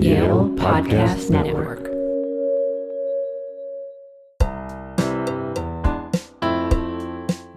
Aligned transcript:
Yale 0.00 0.48
Podcast 0.50 1.28
Network. 1.28 1.88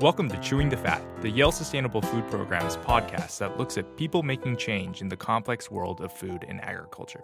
Welcome 0.01 0.27
to 0.29 0.39
Chewing 0.41 0.69
the 0.69 0.77
Fat, 0.77 1.03
the 1.21 1.29
Yale 1.29 1.51
Sustainable 1.51 2.01
Food 2.01 2.27
Program's 2.31 2.77
podcast 2.77 3.37
that 3.37 3.59
looks 3.59 3.77
at 3.77 3.95
people 3.95 4.23
making 4.23 4.57
change 4.57 5.01
in 5.01 5.07
the 5.07 5.15
complex 5.15 5.69
world 5.69 6.01
of 6.01 6.11
food 6.11 6.43
and 6.49 6.59
agriculture. 6.61 7.23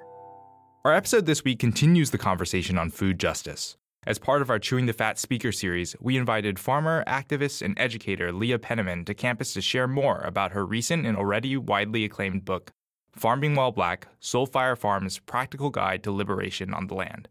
Our 0.86 0.94
episode 0.94 1.26
this 1.26 1.44
week 1.44 1.58
continues 1.58 2.12
the 2.12 2.20
conversation 2.20 2.78
on 2.78 2.92
food 2.92 3.20
justice. 3.20 3.76
As 4.06 4.20
part 4.20 4.44
of 4.44 4.52
our 4.52 4.60
Chewing 4.60 4.86
the 4.86 4.94
Fat 4.94 5.18
speaker 5.18 5.52
series, 5.52 5.96
we 6.00 6.16
invited 6.16 6.60
farmer, 6.60 7.04
activist, 7.08 7.64
and 7.64 7.74
educator 7.80 8.32
Leah 8.32 8.60
Penniman 8.60 9.04
to 9.06 9.16
campus 9.16 9.54
to 9.54 9.62
share 9.62 9.88
more 9.88 10.22
about 10.22 10.52
her 10.52 10.64
recent 10.64 11.08
and 11.08 11.18
already 11.18 11.58
widely 11.58 12.06
acclaimed 12.06 12.46
book, 12.46 12.72
Farming 13.18 13.56
While 13.56 13.72
Black 13.72 14.08
Soul 14.20 14.46
Fire 14.46 14.76
Farm's 14.76 15.18
Practical 15.18 15.72
Guide 15.72 16.04
to 16.04 16.12
Liberation 16.12 16.72
on 16.72 16.86
the 16.86 16.94
Land. 16.94 17.28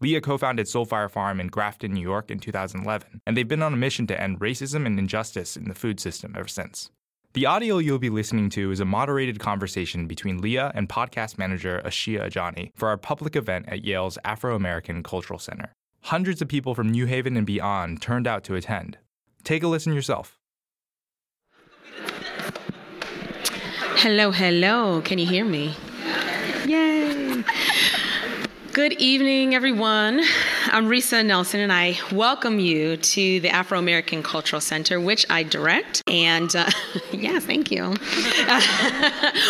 Leah 0.00 0.20
co 0.20 0.36
founded 0.36 0.68
Soul 0.68 0.84
Fire 0.84 1.08
Farm 1.08 1.40
in 1.40 1.46
Grafton, 1.46 1.94
New 1.94 2.02
York 2.02 2.30
in 2.30 2.38
2011, 2.38 3.22
and 3.26 3.34
they've 3.34 3.48
been 3.48 3.62
on 3.62 3.72
a 3.72 3.78
mission 3.78 4.06
to 4.08 4.20
end 4.20 4.40
racism 4.40 4.84
and 4.84 4.98
injustice 4.98 5.56
in 5.56 5.66
the 5.66 5.74
food 5.74 5.98
system 5.98 6.34
ever 6.36 6.46
since. 6.46 6.90
The 7.32 7.46
audio 7.46 7.78
you'll 7.78 7.98
be 7.98 8.10
listening 8.10 8.50
to 8.50 8.70
is 8.70 8.80
a 8.80 8.84
moderated 8.84 9.40
conversation 9.40 10.06
between 10.06 10.42
Leah 10.42 10.72
and 10.74 10.90
podcast 10.90 11.38
manager 11.38 11.80
Ashia 11.86 12.28
Ajani 12.28 12.72
for 12.74 12.88
our 12.88 12.98
public 12.98 13.34
event 13.34 13.64
at 13.68 13.82
Yale's 13.82 14.18
Afro 14.26 14.54
American 14.54 15.02
Cultural 15.02 15.38
Center. 15.38 15.72
Hundreds 16.02 16.42
of 16.42 16.48
people 16.48 16.74
from 16.74 16.90
New 16.90 17.06
Haven 17.06 17.34
and 17.38 17.46
beyond 17.46 18.02
turned 18.02 18.26
out 18.26 18.44
to 18.44 18.56
attend. 18.56 18.98
Take 19.42 19.62
a 19.62 19.68
listen 19.68 19.94
yourself. 19.94 20.38
Hello, 24.04 24.32
hello. 24.32 25.00
Can 25.00 25.18
you 25.18 25.26
hear 25.26 25.46
me? 25.46 25.74
Yay. 26.66 27.42
Good 28.74 28.92
evening, 29.00 29.54
everyone. 29.54 30.20
I'm 30.66 30.88
Risa 30.88 31.24
Nelson, 31.24 31.60
and 31.60 31.72
I 31.72 31.96
welcome 32.12 32.58
you 32.58 32.98
to 32.98 33.40
the 33.40 33.48
Afro 33.48 33.78
American 33.78 34.22
Cultural 34.22 34.60
Center, 34.60 35.00
which 35.00 35.24
I 35.30 35.42
direct. 35.42 36.02
And 36.06 36.54
uh, 36.54 36.68
yeah, 37.12 37.38
thank 37.38 37.70
you. 37.70 37.84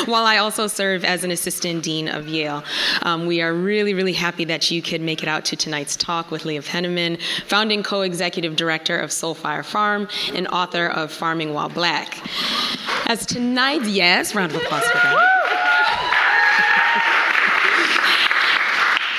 While 0.05 0.25
I 0.25 0.37
also 0.37 0.69
serve 0.69 1.05
as 1.05 1.25
an 1.25 1.33
assistant 1.33 1.83
dean 1.83 2.07
of 2.07 2.29
Yale, 2.29 2.63
um, 3.03 3.27
we 3.27 3.43
are 3.43 3.53
really, 3.53 3.93
really 3.93 4.13
happy 4.13 4.45
that 4.45 4.71
you 4.71 4.83
could 4.83 5.01
make 5.01 5.21
it 5.25 5.29
out 5.29 5.45
to 5.47 5.57
tonight's 5.57 5.97
talk 5.97 6.31
with 6.31 6.45
Leah 6.45 6.63
Penniman, 6.63 7.19
founding 7.49 7.83
co 7.83 8.03
executive 8.03 8.55
director 8.55 8.97
of 8.97 9.11
Soul 9.11 9.35
Fire 9.35 9.65
Farm 9.65 10.07
and 10.33 10.47
author 10.47 10.87
of 10.87 11.11
Farming 11.11 11.55
While 11.55 11.71
Black. 11.71 12.21
As 13.07 13.27
tonight's, 13.27 13.89
yes, 13.89 14.35
round 14.35 14.53
of 14.53 14.63
applause 14.63 14.83
for 14.85 14.97
that. 14.97 15.35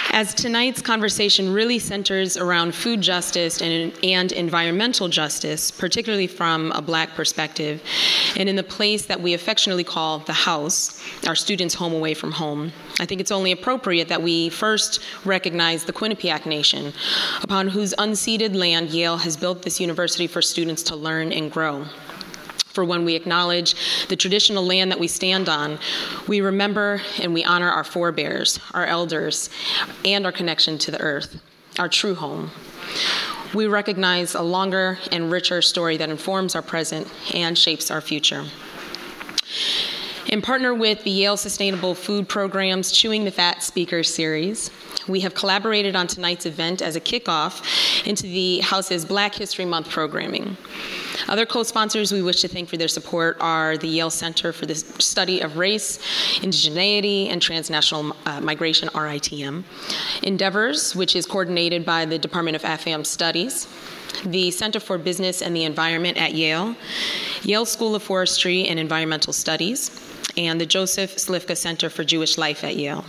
as 0.09 0.33
tonight's 0.33 0.81
conversation 0.81 1.53
really 1.53 1.77
centers 1.77 2.35
around 2.35 2.73
food 2.73 3.01
justice 3.01 3.61
and, 3.61 3.93
and, 4.01 4.31
environmental 4.31 5.07
justice, 5.07 5.69
particularly 5.69 6.25
from 6.25 6.71
a 6.71 6.81
black 6.81 7.13
perspective, 7.15 7.83
and 8.37 8.49
in 8.49 8.55
the 8.55 8.63
place 8.63 9.05
that 9.05 9.21
we 9.21 9.33
affectionately 9.33 9.83
call 9.83 10.19
the 10.19 10.33
house, 10.33 10.99
our 11.27 11.35
students' 11.35 11.75
home 11.75 11.93
away 11.93 12.13
from 12.13 12.31
home, 12.31 12.71
I 12.99 13.05
think 13.05 13.21
it's 13.21 13.31
only 13.31 13.51
appropriate 13.51 14.07
that 14.07 14.23
we 14.23 14.49
first 14.49 14.99
recognize 15.25 15.83
the 15.83 15.93
Quinnipiac 15.93 16.45
Nation, 16.47 16.93
upon 17.43 17.67
whose 17.67 17.93
unceded 17.99 18.55
land 18.55 18.89
Yale 18.89 19.17
has 19.17 19.37
built 19.37 19.61
this 19.61 19.79
university 19.79 20.25
for 20.25 20.41
students 20.41 20.81
to 20.83 20.95
learn 20.95 21.31
and 21.31 21.51
grow 21.51 21.85
for 22.75 22.83
when 22.83 23.05
we 23.05 23.15
acknowledge 23.15 23.75
the 24.07 24.15
traditional 24.15 24.65
land 24.65 24.91
that 24.91 24.99
we 24.99 25.07
stand 25.07 25.47
on, 25.47 25.79
we 26.27 26.41
remember 26.41 27.01
and 27.21 27.33
we 27.33 27.43
honor 27.43 27.69
our 27.69 27.85
forebears, 27.85 28.59
our 28.73 28.85
elders, 28.85 29.49
and 30.03 30.25
our 30.25 30.31
connection 30.31 30.77
to 30.79 30.91
the 30.91 30.99
earth, 30.99 31.39
our 31.79 31.87
true 31.87 32.15
home. 32.15 32.51
We 33.53 33.67
recognize 33.67 34.35
a 34.35 34.41
longer 34.41 34.99
and 35.11 35.31
richer 35.31 35.61
story 35.61 35.95
that 35.97 36.09
informs 36.09 36.55
our 36.55 36.61
present 36.61 37.07
and 37.33 37.57
shapes 37.57 37.89
our 37.89 38.01
future. 38.01 38.45
In 40.27 40.41
partner 40.41 40.73
with 40.73 41.03
the 41.03 41.11
Yale 41.11 41.37
Sustainable 41.37 41.95
Food 41.95 42.27
Program's 42.27 42.91
Chewing 42.91 43.23
the 43.23 43.31
Fat 43.31 43.63
Speakers 43.63 44.13
Series, 44.13 44.71
we 45.07 45.19
have 45.19 45.35
collaborated 45.35 45.95
on 45.95 46.07
tonight's 46.07 46.45
event 46.47 46.81
as 46.81 46.95
a 46.95 46.99
kickoff 46.99 48.05
into 48.07 48.23
the 48.23 48.59
House's 48.59 49.05
Black 49.05 49.35
History 49.35 49.65
Month 49.65 49.89
programming. 49.89 50.57
Other 51.27 51.45
co 51.45 51.63
sponsors 51.63 52.11
we 52.11 52.21
wish 52.21 52.41
to 52.41 52.47
thank 52.47 52.69
for 52.69 52.77
their 52.77 52.87
support 52.87 53.37
are 53.39 53.77
the 53.77 53.87
Yale 53.87 54.09
Center 54.09 54.51
for 54.51 54.65
the 54.65 54.75
Study 54.75 55.41
of 55.41 55.57
Race, 55.57 55.97
Indigeneity, 56.39 57.29
and 57.29 57.41
Transnational 57.41 58.15
uh, 58.25 58.41
Migration, 58.41 58.89
RITM, 58.89 59.63
Endeavors, 60.23 60.95
which 60.95 61.15
is 61.15 61.25
coordinated 61.25 61.85
by 61.85 62.05
the 62.05 62.17
Department 62.17 62.55
of 62.55 62.63
AFAM 62.63 63.05
Studies, 63.05 63.67
the 64.25 64.51
Center 64.51 64.79
for 64.79 64.97
Business 64.97 65.41
and 65.41 65.55
the 65.55 65.63
Environment 65.63 66.17
at 66.17 66.33
Yale, 66.33 66.75
Yale 67.43 67.65
School 67.65 67.95
of 67.95 68.03
Forestry 68.03 68.67
and 68.67 68.79
Environmental 68.79 69.33
Studies, 69.33 69.91
and 70.37 70.59
the 70.59 70.65
Joseph 70.65 71.15
Slifka 71.15 71.55
Center 71.55 71.89
for 71.89 72.03
Jewish 72.03 72.37
Life 72.37 72.63
at 72.63 72.75
Yale. 72.75 73.05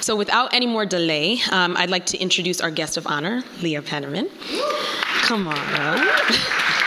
So, 0.00 0.16
without 0.16 0.52
any 0.52 0.66
more 0.66 0.84
delay, 0.84 1.38
um, 1.52 1.76
I'd 1.76 1.90
like 1.90 2.06
to 2.06 2.18
introduce 2.18 2.60
our 2.60 2.70
guest 2.72 2.96
of 2.96 3.06
honor, 3.06 3.44
Leah 3.62 3.82
Penniman. 3.82 4.28
Come 5.22 5.46
on 5.46 5.56
up. 5.74 6.76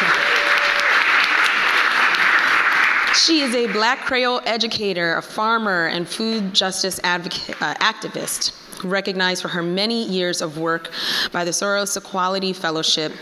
She 3.15 3.41
is 3.41 3.53
a 3.53 3.67
black 3.67 3.99
Creole 3.99 4.41
educator, 4.45 5.15
a 5.15 5.21
farmer, 5.21 5.85
and 5.85 6.07
food 6.07 6.53
justice 6.53 6.99
advocate, 7.03 7.61
uh, 7.61 7.75
activist 7.75 8.53
recognized 8.83 9.41
for 9.41 9.49
her 9.49 9.61
many 9.61 10.03
years 10.03 10.41
of 10.41 10.57
work 10.57 10.91
by 11.31 11.45
the 11.45 11.51
Soros 11.51 11.95
Equality 11.95 12.53
Fellowship, 12.53 13.13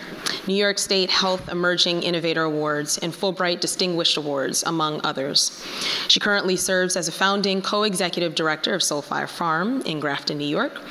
New 0.47 0.55
York 0.55 0.77
State 0.77 1.09
Health 1.09 1.49
Emerging 1.49 2.03
Innovator 2.03 2.43
Awards, 2.43 2.97
and 2.99 3.13
Fulbright 3.13 3.59
Distinguished 3.59 4.17
Awards, 4.17 4.63
among 4.63 5.01
others. 5.03 5.61
She 6.07 6.19
currently 6.19 6.55
serves 6.55 6.95
as 6.95 7.07
a 7.07 7.11
founding 7.11 7.61
co 7.61 7.83
executive 7.83 8.33
director 8.33 8.73
of 8.73 8.81
Soul 8.81 9.01
Fire 9.01 9.27
Farm 9.27 9.81
in 9.81 9.99
Grafton, 9.99 10.37
New 10.37 10.47
York, 10.47 10.81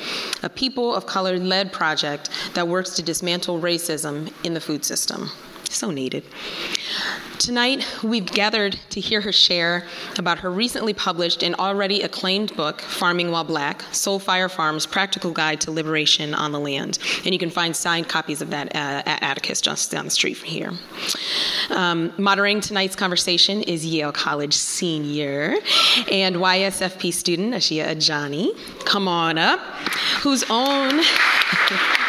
a 0.43 0.49
people 0.49 0.93
of 0.95 1.05
color 1.05 1.37
led 1.37 1.73
project 1.73 2.29
that 2.53 2.67
works 2.67 2.91
to 2.91 3.03
dismantle 3.03 3.59
racism 3.59 4.31
in 4.43 4.53
the 4.53 4.61
food 4.61 4.85
system. 4.85 5.31
So 5.69 5.89
needed. 5.89 6.23
Tonight, 7.41 7.83
we've 8.03 8.27
gathered 8.27 8.79
to 8.91 8.99
hear 8.99 9.19
her 9.21 9.31
share 9.31 9.87
about 10.19 10.37
her 10.37 10.51
recently 10.51 10.93
published 10.93 11.41
and 11.41 11.55
already 11.55 12.03
acclaimed 12.03 12.55
book, 12.55 12.81
Farming 12.81 13.31
While 13.31 13.45
Black 13.45 13.81
Soul 13.91 14.19
Fire 14.19 14.47
Farm's 14.47 14.85
Practical 14.85 15.31
Guide 15.31 15.59
to 15.61 15.71
Liberation 15.71 16.35
on 16.35 16.51
the 16.51 16.59
Land. 16.59 16.99
And 17.25 17.33
you 17.33 17.39
can 17.39 17.49
find 17.49 17.75
signed 17.75 18.07
copies 18.07 18.43
of 18.43 18.51
that 18.51 18.67
uh, 18.75 19.01
at 19.07 19.23
Atticus, 19.23 19.59
just 19.59 19.89
down 19.89 20.05
the 20.05 20.11
street 20.11 20.35
from 20.35 20.49
here. 20.49 20.71
Um, 21.71 22.13
moderating 22.19 22.61
tonight's 22.61 22.95
conversation 22.95 23.63
is 23.63 23.83
Yale 23.83 24.11
College 24.11 24.53
senior 24.53 25.55
and 26.11 26.35
YSFP 26.35 27.11
student 27.11 27.55
Ashia 27.55 27.87
Ajani. 27.87 28.55
Come 28.85 29.07
on 29.07 29.39
up, 29.39 29.59
whose 30.21 30.43
own. 30.47 31.01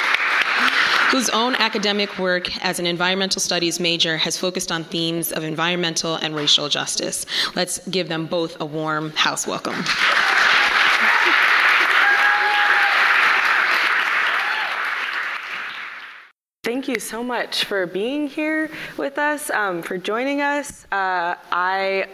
whose 1.13 1.29
own 1.29 1.55
academic 1.57 2.19
work 2.19 2.49
as 2.65 2.79
an 2.79 2.87
environmental 2.87 3.39
studies 3.39 3.79
major 3.79 4.17
has 4.17 4.39
focused 4.39 4.73
on 4.73 4.83
themes 4.83 5.31
of 5.31 5.45
environmental 5.45 6.15
and 6.15 6.35
racial 6.35 6.71
justice. 6.71 7.27
Let's 7.55 7.87
give 7.89 8.09
them 8.09 8.25
both 8.25 8.59
a 8.63 8.65
warm 8.65 9.11
house 9.11 9.47
welcome. 9.47 9.75
Thank 16.65 16.89
you 16.89 16.99
so 16.99 17.23
much 17.23 17.65
for 17.65 17.87
being 17.87 18.27
here 18.27 18.71
with 18.97 19.19
us, 19.19 19.51
um, 19.51 19.83
for 19.83 19.99
joining 19.99 20.41
us. 20.41 20.87
Uh, 20.91 21.35
I 21.53 22.07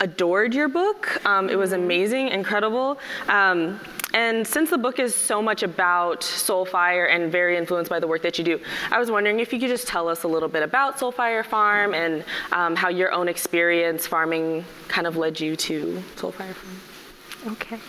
adored 0.00 0.54
your 0.54 0.68
book. 0.68 1.22
Um, 1.26 1.50
it 1.50 1.58
was 1.58 1.72
amazing, 1.72 2.28
incredible. 2.28 2.98
Um, 3.28 3.78
and 4.14 4.46
since 4.46 4.70
the 4.70 4.78
book 4.78 4.98
is 4.98 5.14
so 5.14 5.40
much 5.40 5.62
about 5.62 6.22
Soul 6.22 6.64
Fire 6.64 7.06
and 7.06 7.32
very 7.32 7.56
influenced 7.56 7.90
by 7.90 8.00
the 8.00 8.06
work 8.06 8.22
that 8.22 8.38
you 8.38 8.44
do, 8.44 8.60
I 8.90 8.98
was 8.98 9.10
wondering 9.10 9.40
if 9.40 9.52
you 9.52 9.58
could 9.58 9.68
just 9.68 9.88
tell 9.88 10.08
us 10.08 10.24
a 10.24 10.28
little 10.28 10.48
bit 10.48 10.62
about 10.62 10.98
Soul 10.98 11.12
Fire 11.12 11.42
Farm 11.42 11.94
and 11.94 12.24
um, 12.52 12.76
how 12.76 12.88
your 12.88 13.12
own 13.12 13.28
experience 13.28 14.06
farming 14.06 14.64
kind 14.88 15.06
of 15.06 15.16
led 15.16 15.40
you 15.40 15.56
to 15.56 16.02
Soul 16.16 16.32
Fire 16.32 16.54
Farm. 16.54 17.52
Okay. 17.54 17.78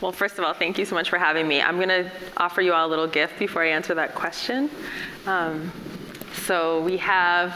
Well, 0.00 0.10
first 0.10 0.36
of 0.36 0.44
all, 0.44 0.52
thank 0.52 0.78
you 0.78 0.84
so 0.84 0.96
much 0.96 1.10
for 1.10 1.16
having 1.16 1.46
me. 1.46 1.62
I'm 1.62 1.76
going 1.76 1.88
to 1.88 2.10
offer 2.36 2.60
you 2.60 2.72
all 2.72 2.88
a 2.88 2.90
little 2.90 3.06
gift 3.06 3.38
before 3.38 3.62
I 3.62 3.68
answer 3.68 3.94
that 3.94 4.16
question. 4.16 4.68
Um, 5.26 5.70
so 6.34 6.82
we 6.82 6.96
have 6.96 7.54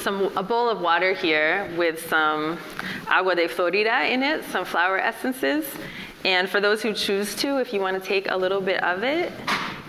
some 0.00 0.34
a 0.34 0.42
bowl 0.42 0.70
of 0.70 0.80
water 0.80 1.12
here 1.12 1.70
with 1.76 2.08
some 2.08 2.58
agua 3.08 3.34
de 3.34 3.48
Florida 3.48 4.10
in 4.10 4.22
it, 4.22 4.44
some 4.44 4.64
flower 4.64 4.98
essences. 4.98 5.66
And 6.24 6.48
for 6.48 6.60
those 6.60 6.82
who 6.82 6.94
choose 6.94 7.34
to, 7.36 7.58
if 7.58 7.72
you 7.72 7.80
want 7.80 8.00
to 8.00 8.06
take 8.06 8.30
a 8.30 8.36
little 8.36 8.60
bit 8.60 8.82
of 8.82 9.04
it 9.04 9.32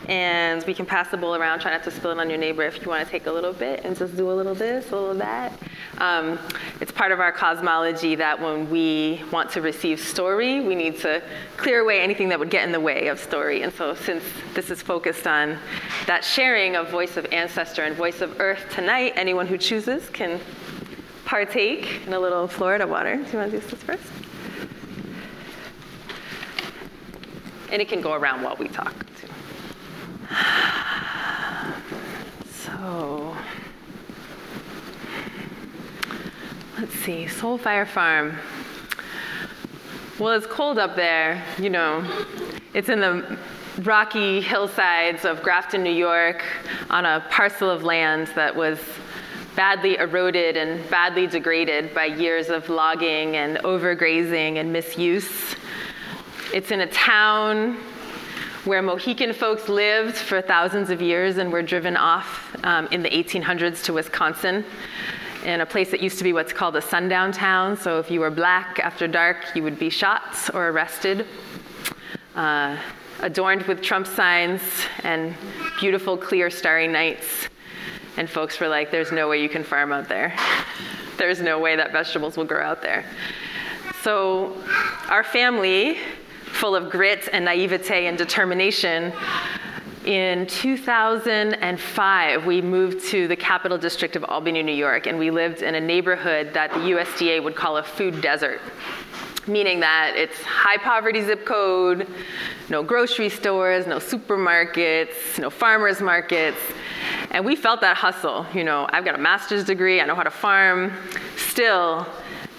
and 0.08 0.64
we 0.66 0.74
can 0.74 0.86
pass 0.86 1.10
the 1.10 1.18
bowl 1.18 1.36
around. 1.36 1.60
Try 1.60 1.72
not 1.72 1.84
to 1.84 1.92
spill 1.92 2.12
it 2.12 2.20
on 2.20 2.30
your 2.30 2.38
neighbor 2.38 2.64
if 2.64 2.82
you 2.82 2.90
want 2.90 3.04
to 3.04 3.10
take 3.10 3.28
a 3.28 3.32
little 3.32 3.54
bit 3.54 3.82
and 3.84 3.98
just 3.98 4.16
do 4.16 4.30
a 4.30 4.34
little 4.34 4.54
this, 4.54 4.92
a 4.92 4.96
little 4.96 5.16
that. 5.16 5.58
Um, 5.98 6.38
it's 6.82 6.92
part 6.92 7.12
of 7.12 7.20
our 7.20 7.32
cosmology 7.32 8.16
that 8.16 8.40
when 8.40 8.70
we 8.70 9.24
want 9.32 9.50
to 9.52 9.62
receive 9.62 10.00
story, 10.00 10.62
we 10.62 10.76
need 10.76 11.00
to 11.00 11.24
clear 11.58 11.80
away 11.80 12.02
anything 12.02 12.30
that 12.30 12.40
would 12.40 12.50
get 12.50 12.66
in 12.66 12.72
the 12.72 12.80
way 12.80 13.08
of 13.08 13.20
story. 13.20 13.64
And 13.64 13.74
so, 13.74 13.96
since 13.96 14.24
this 14.54 14.70
is 14.70 14.82
focused 14.82 15.26
on 15.26 15.58
that 16.06 16.24
sharing 16.24 16.76
of 16.76 16.90
voice 16.90 17.18
of 17.18 17.26
ancestor 17.32 17.84
and 17.84 17.96
voice 17.96 18.22
of 18.22 18.40
earth 18.40 18.66
tonight, 18.70 19.14
anyone 19.16 19.48
who 19.48 19.58
chooses 19.58 20.10
can 20.10 20.40
partake 21.24 22.02
in 22.06 22.14
a 22.14 22.20
little 22.20 22.48
Florida 22.48 22.86
water. 22.86 23.16
Do 23.16 23.32
you 23.32 23.38
want 23.40 23.52
to 23.52 23.60
do 23.60 23.68
this 23.68 23.82
first? 23.82 24.25
And 27.76 27.82
it 27.82 27.90
can 27.90 28.00
go 28.00 28.14
around 28.14 28.42
while 28.42 28.56
we 28.56 28.70
talk, 28.70 28.94
too. 29.20 29.28
So, 32.48 33.36
let's 36.80 36.94
see, 36.94 37.28
Soul 37.28 37.58
Fire 37.58 37.86
Farm. 37.86 38.38
Well, 40.18 40.32
it's 40.32 40.48
cold 40.48 40.80
up 40.80 40.96
there, 40.96 41.44
you 41.58 41.70
know. 41.70 42.10
It's 42.74 42.88
in 42.88 43.02
the 43.02 43.38
rocky 43.82 44.40
hillsides 44.40 45.26
of 45.26 45.44
Grafton, 45.44 45.84
New 45.84 45.92
York, 45.92 46.46
on 46.90 47.04
a 47.04 47.26
parcel 47.30 47.70
of 47.70 47.84
land 47.84 48.28
that 48.36 48.56
was 48.56 48.80
badly 49.58 49.98
eroded 49.98 50.56
and 50.56 50.90
badly 50.90 51.28
degraded 51.28 51.94
by 51.94 52.06
years 52.06 52.48
of 52.48 52.70
logging 52.70 53.36
and 53.36 53.58
overgrazing 53.58 54.60
and 54.62 54.72
misuse. 54.72 55.58
It's 56.56 56.72
in 56.72 56.80
a 56.80 56.88
town 56.88 57.74
where 58.64 58.82
Mohican 58.82 59.34
folks 59.34 59.68
lived 59.68 60.16
for 60.16 60.42
thousands 60.42 60.90
of 60.90 61.02
years 61.02 61.36
and 61.36 61.52
were 61.52 61.62
driven 61.62 61.98
off 61.98 62.56
um, 62.64 62.88
in 62.92 63.04
the 63.04 63.10
1800s 63.10 63.84
to 63.84 63.92
Wisconsin 63.92 64.64
in 65.44 65.60
a 65.60 65.66
place 65.66 65.92
that 65.92 66.00
used 66.00 66.18
to 66.20 66.24
be 66.24 66.32
what's 66.32 66.54
called 66.54 66.78
a 66.78 66.82
sundown 66.82 67.34
town. 67.34 67.76
So 67.76 68.00
if 68.00 68.10
you 68.10 68.22
were 68.22 68.32
black 68.32 68.80
after 68.80 69.06
dark, 69.06 69.54
you 69.54 69.64
would 69.64 69.78
be 69.78 69.90
shot 69.90 70.50
or 70.54 70.70
arrested. 70.70 71.28
Uh, 72.36 72.78
adorned 73.20 73.64
with 73.64 73.82
Trump 73.82 74.08
signs 74.08 74.62
and 75.04 75.36
beautiful, 75.82 76.18
clear, 76.18 76.50
starry 76.50 76.88
nights. 76.88 77.50
And 78.16 78.30
folks 78.30 78.62
were 78.62 78.70
like, 78.70 78.92
there's 78.92 79.12
no 79.12 79.28
way 79.28 79.42
you 79.42 79.50
can 79.50 79.66
farm 79.66 79.92
out 79.92 80.08
there. 80.08 80.34
there's 81.18 81.42
no 81.42 81.60
way 81.60 81.76
that 81.76 81.92
vegetables 81.92 82.38
will 82.38 82.46
grow 82.46 82.64
out 82.64 82.82
there. 82.82 83.04
So 84.04 84.56
our 85.10 85.26
family 85.26 85.98
full 86.56 86.76
of 86.76 86.90
grit 86.90 87.28
and 87.32 87.46
naivete 87.46 88.08
and 88.08 88.18
determination. 88.18 89.14
In 90.06 90.48
2005, 90.48 92.46
we 92.46 92.62
moved 92.62 93.06
to 93.08 93.28
the 93.28 93.36
capital 93.36 93.78
district 93.78 94.16
of 94.16 94.24
Albany, 94.24 94.64
New 94.64 94.72
York, 94.72 95.08
and 95.08 95.18
we 95.18 95.32
lived 95.32 95.62
in 95.62 95.76
a 95.76 95.82
neighborhood 95.82 96.54
that 96.54 96.72
the 96.72 96.80
USDA 96.80 97.44
would 97.44 97.56
call 97.56 97.78
a 97.78 97.84
food 97.84 98.22
desert 98.22 98.62
meaning 99.48 99.80
that 99.80 100.14
it's 100.16 100.42
high 100.42 100.78
poverty 100.78 101.22
zip 101.22 101.46
code, 101.46 102.08
no 102.70 102.82
grocery 102.82 103.30
stores, 103.30 103.86
no 103.86 103.98
supermarkets, 103.98 105.38
no 105.38 105.52
farmers 105.52 106.02
markets. 106.02 106.58
And 107.30 107.46
we 107.46 107.56
felt 107.56 107.82
that 107.82 107.96
hustle. 107.96 108.46
You 108.56 108.64
know, 108.64 108.88
I've 108.92 109.06
got 109.06 109.14
a 109.14 109.20
master's 109.20 109.64
degree, 109.64 110.02
I 110.02 110.06
know 110.06 110.16
how 110.16 110.24
to 110.24 110.32
farm. 110.32 110.94
Still, 111.38 112.08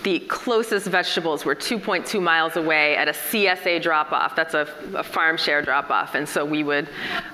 the 0.06 0.20
closest 0.20 0.86
vegetables 0.86 1.44
were 1.44 1.56
2.2 1.56 2.22
miles 2.22 2.54
away 2.54 2.96
at 2.96 3.08
a 3.08 3.10
CSA 3.10 3.82
drop 3.82 4.12
off. 4.12 4.36
That's 4.36 4.54
a, 4.54 4.72
a, 4.94 5.02
farm 5.02 5.36
share 5.36 5.62
drop 5.62 5.90
off. 5.90 6.14
And 6.14 6.28
so 6.28 6.44
we 6.44 6.62
would 6.62 6.88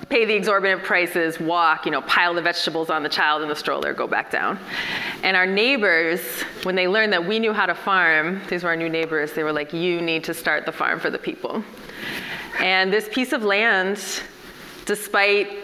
pay 0.08 0.24
the 0.24 0.32
exorbitant 0.32 0.82
prices, 0.82 1.38
walk, 1.38 1.84
you 1.84 1.92
know, 1.92 2.00
pile 2.00 2.32
the 2.32 2.40
vegetables 2.40 2.88
on 2.88 3.02
the 3.02 3.10
child 3.10 3.42
in 3.42 3.48
the 3.50 3.54
stroller, 3.54 3.92
go 3.92 4.06
back 4.06 4.30
down. 4.30 4.58
And 5.22 5.36
our 5.36 5.44
neighbors, 5.44 6.22
when 6.62 6.74
they 6.74 6.88
learned 6.88 7.12
that 7.12 7.26
we 7.26 7.38
knew 7.38 7.52
how 7.52 7.66
to 7.66 7.74
farm, 7.74 8.40
these 8.48 8.62
were 8.62 8.70
our 8.70 8.76
new 8.76 8.88
neighbors, 8.88 9.34
they 9.34 9.42
were 9.42 9.52
like, 9.52 9.74
you 9.74 10.00
need 10.00 10.24
to 10.24 10.32
start 10.32 10.64
the 10.64 10.72
farm 10.72 10.98
for 10.98 11.10
the 11.10 11.18
people. 11.18 11.62
And 12.58 12.90
this 12.90 13.06
piece 13.06 13.34
of 13.34 13.44
land, 13.44 14.02
despite 14.86 15.61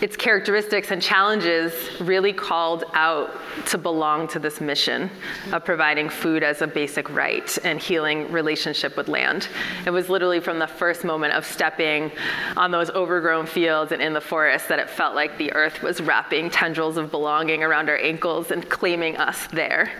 its 0.00 0.16
characteristics 0.16 0.90
and 0.90 1.02
challenges 1.02 1.72
really 2.00 2.32
called 2.32 2.84
out 2.94 3.30
to 3.66 3.78
belong 3.78 4.28
to 4.28 4.38
this 4.38 4.60
mission 4.60 5.10
of 5.52 5.64
providing 5.64 6.08
food 6.08 6.42
as 6.42 6.62
a 6.62 6.66
basic 6.66 7.10
right 7.10 7.58
and 7.64 7.80
healing 7.80 8.30
relationship 8.32 8.96
with 8.96 9.08
land. 9.08 9.48
It 9.84 9.90
was 9.90 10.08
literally 10.08 10.40
from 10.40 10.58
the 10.58 10.66
first 10.66 11.04
moment 11.04 11.34
of 11.34 11.44
stepping 11.44 12.10
on 12.56 12.70
those 12.70 12.90
overgrown 12.90 13.46
fields 13.46 13.92
and 13.92 14.00
in 14.00 14.12
the 14.12 14.20
forest 14.20 14.68
that 14.68 14.78
it 14.78 14.88
felt 14.88 15.14
like 15.14 15.36
the 15.38 15.52
earth 15.52 15.82
was 15.82 16.00
wrapping 16.00 16.50
tendrils 16.50 16.96
of 16.96 17.10
belonging 17.10 17.62
around 17.62 17.88
our 17.88 17.98
ankles 17.98 18.50
and 18.50 18.68
claiming 18.70 19.16
us 19.16 19.46
there. 19.48 19.90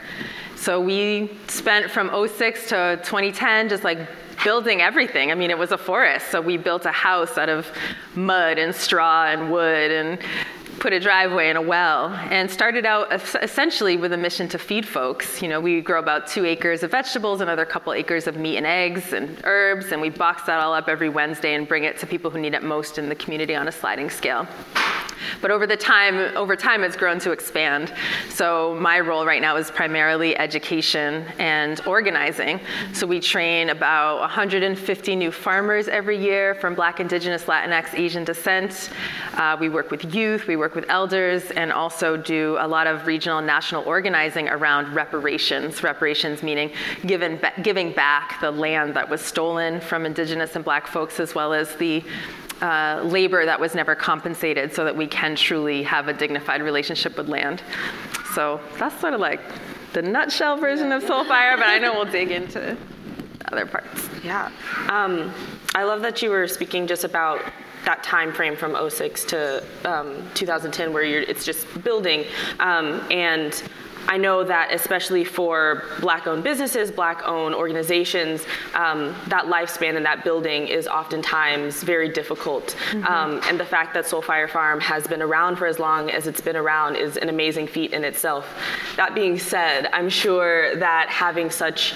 So 0.56 0.80
we 0.80 1.36
spent 1.48 1.90
from 1.90 2.08
06 2.28 2.68
to 2.68 3.00
2010 3.02 3.68
just 3.68 3.82
like 3.82 3.98
building 4.44 4.80
everything. 4.80 5.30
I 5.30 5.34
mean, 5.34 5.50
it 5.50 5.58
was 5.58 5.72
a 5.72 5.78
forest, 5.78 6.30
so 6.30 6.40
we 6.40 6.56
built 6.56 6.86
a 6.86 6.92
house 6.92 7.38
out 7.38 7.48
of 7.48 7.66
mud 8.14 8.58
and 8.58 8.74
straw 8.74 9.26
and 9.26 9.50
wood 9.50 9.90
and 9.90 10.18
put 10.78 10.92
a 10.92 10.98
driveway 10.98 11.48
and 11.48 11.56
a 11.56 11.60
well 11.60 12.08
and 12.30 12.50
started 12.50 12.84
out 12.84 13.12
essentially 13.40 13.96
with 13.96 14.12
a 14.12 14.16
mission 14.16 14.48
to 14.48 14.58
feed 14.58 14.86
folks. 14.86 15.40
You 15.40 15.48
know, 15.48 15.60
we 15.60 15.80
grow 15.80 16.00
about 16.00 16.26
two 16.26 16.44
acres 16.44 16.82
of 16.82 16.90
vegetables, 16.90 17.40
another 17.40 17.64
couple 17.64 17.92
acres 17.92 18.26
of 18.26 18.36
meat 18.36 18.56
and 18.56 18.66
eggs 18.66 19.12
and 19.12 19.40
herbs, 19.44 19.92
and 19.92 20.00
we 20.00 20.10
box 20.10 20.42
that 20.44 20.60
all 20.60 20.74
up 20.74 20.88
every 20.88 21.08
Wednesday 21.08 21.54
and 21.54 21.68
bring 21.68 21.84
it 21.84 21.98
to 21.98 22.06
people 22.06 22.30
who 22.30 22.40
need 22.40 22.54
it 22.54 22.64
most 22.64 22.98
in 22.98 23.08
the 23.08 23.14
community 23.14 23.54
on 23.54 23.68
a 23.68 23.72
sliding 23.72 24.10
scale. 24.10 24.46
But 25.40 25.50
over 25.50 25.66
the 25.66 25.76
time, 25.76 26.36
over 26.36 26.56
time, 26.56 26.84
it's 26.84 26.96
grown 26.96 27.18
to 27.20 27.32
expand. 27.32 27.92
So 28.30 28.76
my 28.80 29.00
role 29.00 29.24
right 29.24 29.42
now 29.42 29.56
is 29.56 29.70
primarily 29.70 30.36
education 30.36 31.24
and 31.38 31.80
organizing. 31.86 32.60
So 32.92 33.06
we 33.06 33.20
train 33.20 33.70
about 33.70 34.20
150 34.20 35.16
new 35.16 35.30
farmers 35.30 35.88
every 35.88 36.18
year 36.18 36.54
from 36.54 36.74
Black, 36.74 37.00
Indigenous, 37.00 37.44
Latinx, 37.44 37.94
Asian 37.94 38.24
descent. 38.24 38.90
Uh, 39.34 39.56
we 39.58 39.68
work 39.68 39.90
with 39.90 40.14
youth, 40.14 40.46
we 40.46 40.56
work 40.56 40.74
with 40.74 40.84
elders, 40.88 41.50
and 41.52 41.72
also 41.72 42.16
do 42.16 42.56
a 42.60 42.66
lot 42.66 42.86
of 42.86 43.06
regional 43.06 43.38
and 43.38 43.46
national 43.46 43.82
organizing 43.84 44.48
around 44.48 44.94
reparations. 44.94 45.82
Reparations 45.82 46.42
meaning 46.42 46.70
given, 47.06 47.40
giving 47.62 47.92
back 47.92 48.40
the 48.40 48.50
land 48.50 48.94
that 48.94 49.08
was 49.08 49.20
stolen 49.20 49.80
from 49.80 50.06
Indigenous 50.06 50.56
and 50.56 50.64
Black 50.64 50.86
folks, 50.86 51.20
as 51.20 51.34
well 51.34 51.52
as 51.52 51.74
the 51.76 52.02
uh, 52.62 53.02
labor 53.04 53.44
that 53.44 53.58
was 53.60 53.74
never 53.74 53.94
compensated 53.94 54.72
so 54.72 54.84
that 54.84 54.96
we 54.96 55.06
can 55.06 55.34
truly 55.34 55.82
have 55.82 56.08
a 56.08 56.12
dignified 56.12 56.62
relationship 56.62 57.16
with 57.16 57.28
land. 57.28 57.62
So 58.34 58.60
that's 58.78 58.98
sort 59.00 59.14
of 59.14 59.20
like 59.20 59.40
the 59.92 60.02
nutshell 60.02 60.56
version 60.56 60.92
of 60.92 61.02
Soul 61.02 61.24
Fire, 61.24 61.56
but 61.56 61.66
I 61.66 61.78
know 61.78 61.92
we'll 61.92 62.10
dig 62.10 62.30
into 62.30 62.76
other 63.50 63.66
parts. 63.66 64.08
Yeah. 64.24 64.50
Um, 64.88 65.32
I 65.74 65.82
love 65.82 66.02
that 66.02 66.22
you 66.22 66.30
were 66.30 66.46
speaking 66.46 66.86
just 66.86 67.04
about 67.04 67.42
that 67.84 68.02
time 68.04 68.32
frame 68.32 68.56
from 68.56 68.76
06 68.88 69.24
to 69.24 69.62
um, 69.84 70.22
2010 70.34 70.92
where 70.92 71.02
it's 71.02 71.44
just 71.44 71.66
building 71.82 72.24
um, 72.60 73.04
and 73.10 73.62
I 74.08 74.16
know 74.16 74.44
that 74.44 74.72
especially 74.72 75.24
for 75.24 75.84
black-owned 76.00 76.42
businesses, 76.42 76.90
black-owned 76.90 77.54
organizations, 77.54 78.44
um, 78.74 79.14
that 79.28 79.46
lifespan 79.46 79.96
in 79.96 80.02
that 80.02 80.24
building 80.24 80.66
is 80.66 80.86
oftentimes 80.86 81.82
very 81.82 82.08
difficult. 82.08 82.76
Mm-hmm. 82.90 83.06
Um, 83.06 83.40
and 83.48 83.58
the 83.58 83.64
fact 83.64 83.94
that 83.94 84.06
Soul 84.06 84.22
Fire 84.22 84.48
Farm 84.48 84.80
has 84.80 85.06
been 85.06 85.22
around 85.22 85.56
for 85.56 85.66
as 85.66 85.78
long 85.78 86.10
as 86.10 86.26
it's 86.26 86.40
been 86.40 86.56
around 86.56 86.96
is 86.96 87.16
an 87.16 87.28
amazing 87.28 87.66
feat 87.66 87.92
in 87.92 88.04
itself. 88.04 88.46
That 88.96 89.14
being 89.14 89.38
said, 89.38 89.88
I'm 89.92 90.08
sure 90.08 90.76
that 90.76 91.08
having 91.08 91.50
such 91.50 91.94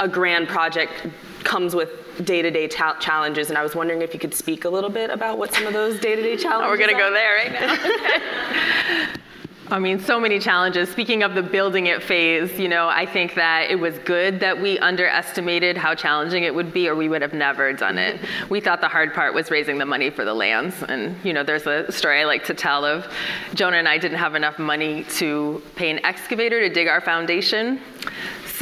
a 0.00 0.08
grand 0.08 0.48
project 0.48 1.06
comes 1.44 1.74
with 1.74 1.90
day-to-day 2.24 2.68
ta- 2.68 2.96
challenges 3.00 3.48
and 3.48 3.58
i 3.58 3.62
was 3.62 3.74
wondering 3.74 4.02
if 4.02 4.12
you 4.12 4.20
could 4.20 4.34
speak 4.34 4.64
a 4.64 4.68
little 4.68 4.90
bit 4.90 5.10
about 5.10 5.38
what 5.38 5.52
some 5.52 5.66
of 5.66 5.72
those 5.72 5.98
day-to-day 5.98 6.36
challenges 6.42 6.66
oh, 6.66 6.70
we're 6.70 6.76
going 6.76 6.90
to 6.90 6.94
go 6.94 7.10
there 7.10 7.34
right 7.36 7.52
now 7.52 9.14
I 9.70 9.78
mean, 9.78 10.00
so 10.00 10.20
many 10.20 10.38
challenges. 10.38 10.90
Speaking 10.90 11.22
of 11.22 11.34
the 11.34 11.42
building 11.42 11.86
it 11.86 12.02
phase, 12.02 12.58
you 12.58 12.68
know, 12.68 12.88
I 12.88 13.06
think 13.06 13.34
that 13.36 13.70
it 13.70 13.76
was 13.76 13.96
good 14.00 14.40
that 14.40 14.60
we 14.60 14.78
underestimated 14.80 15.76
how 15.76 15.94
challenging 15.94 16.42
it 16.42 16.54
would 16.54 16.72
be, 16.72 16.88
or 16.88 16.96
we 16.96 17.08
would 17.08 17.22
have 17.22 17.32
never 17.32 17.72
done 17.72 17.96
it. 17.96 18.20
We 18.50 18.60
thought 18.60 18.80
the 18.80 18.88
hard 18.88 19.14
part 19.14 19.34
was 19.34 19.50
raising 19.50 19.78
the 19.78 19.86
money 19.86 20.10
for 20.10 20.24
the 20.24 20.34
lands. 20.34 20.82
And, 20.82 21.16
you 21.24 21.32
know, 21.32 21.42
there's 21.42 21.66
a 21.66 21.90
story 21.92 22.20
I 22.20 22.24
like 22.24 22.44
to 22.46 22.54
tell 22.54 22.84
of 22.84 23.06
Jonah 23.54 23.76
and 23.76 23.88
I 23.88 23.98
didn't 23.98 24.18
have 24.18 24.34
enough 24.34 24.58
money 24.58 25.04
to 25.04 25.62
pay 25.76 25.90
an 25.90 26.04
excavator 26.04 26.60
to 26.60 26.68
dig 26.68 26.88
our 26.88 27.00
foundation. 27.00 27.80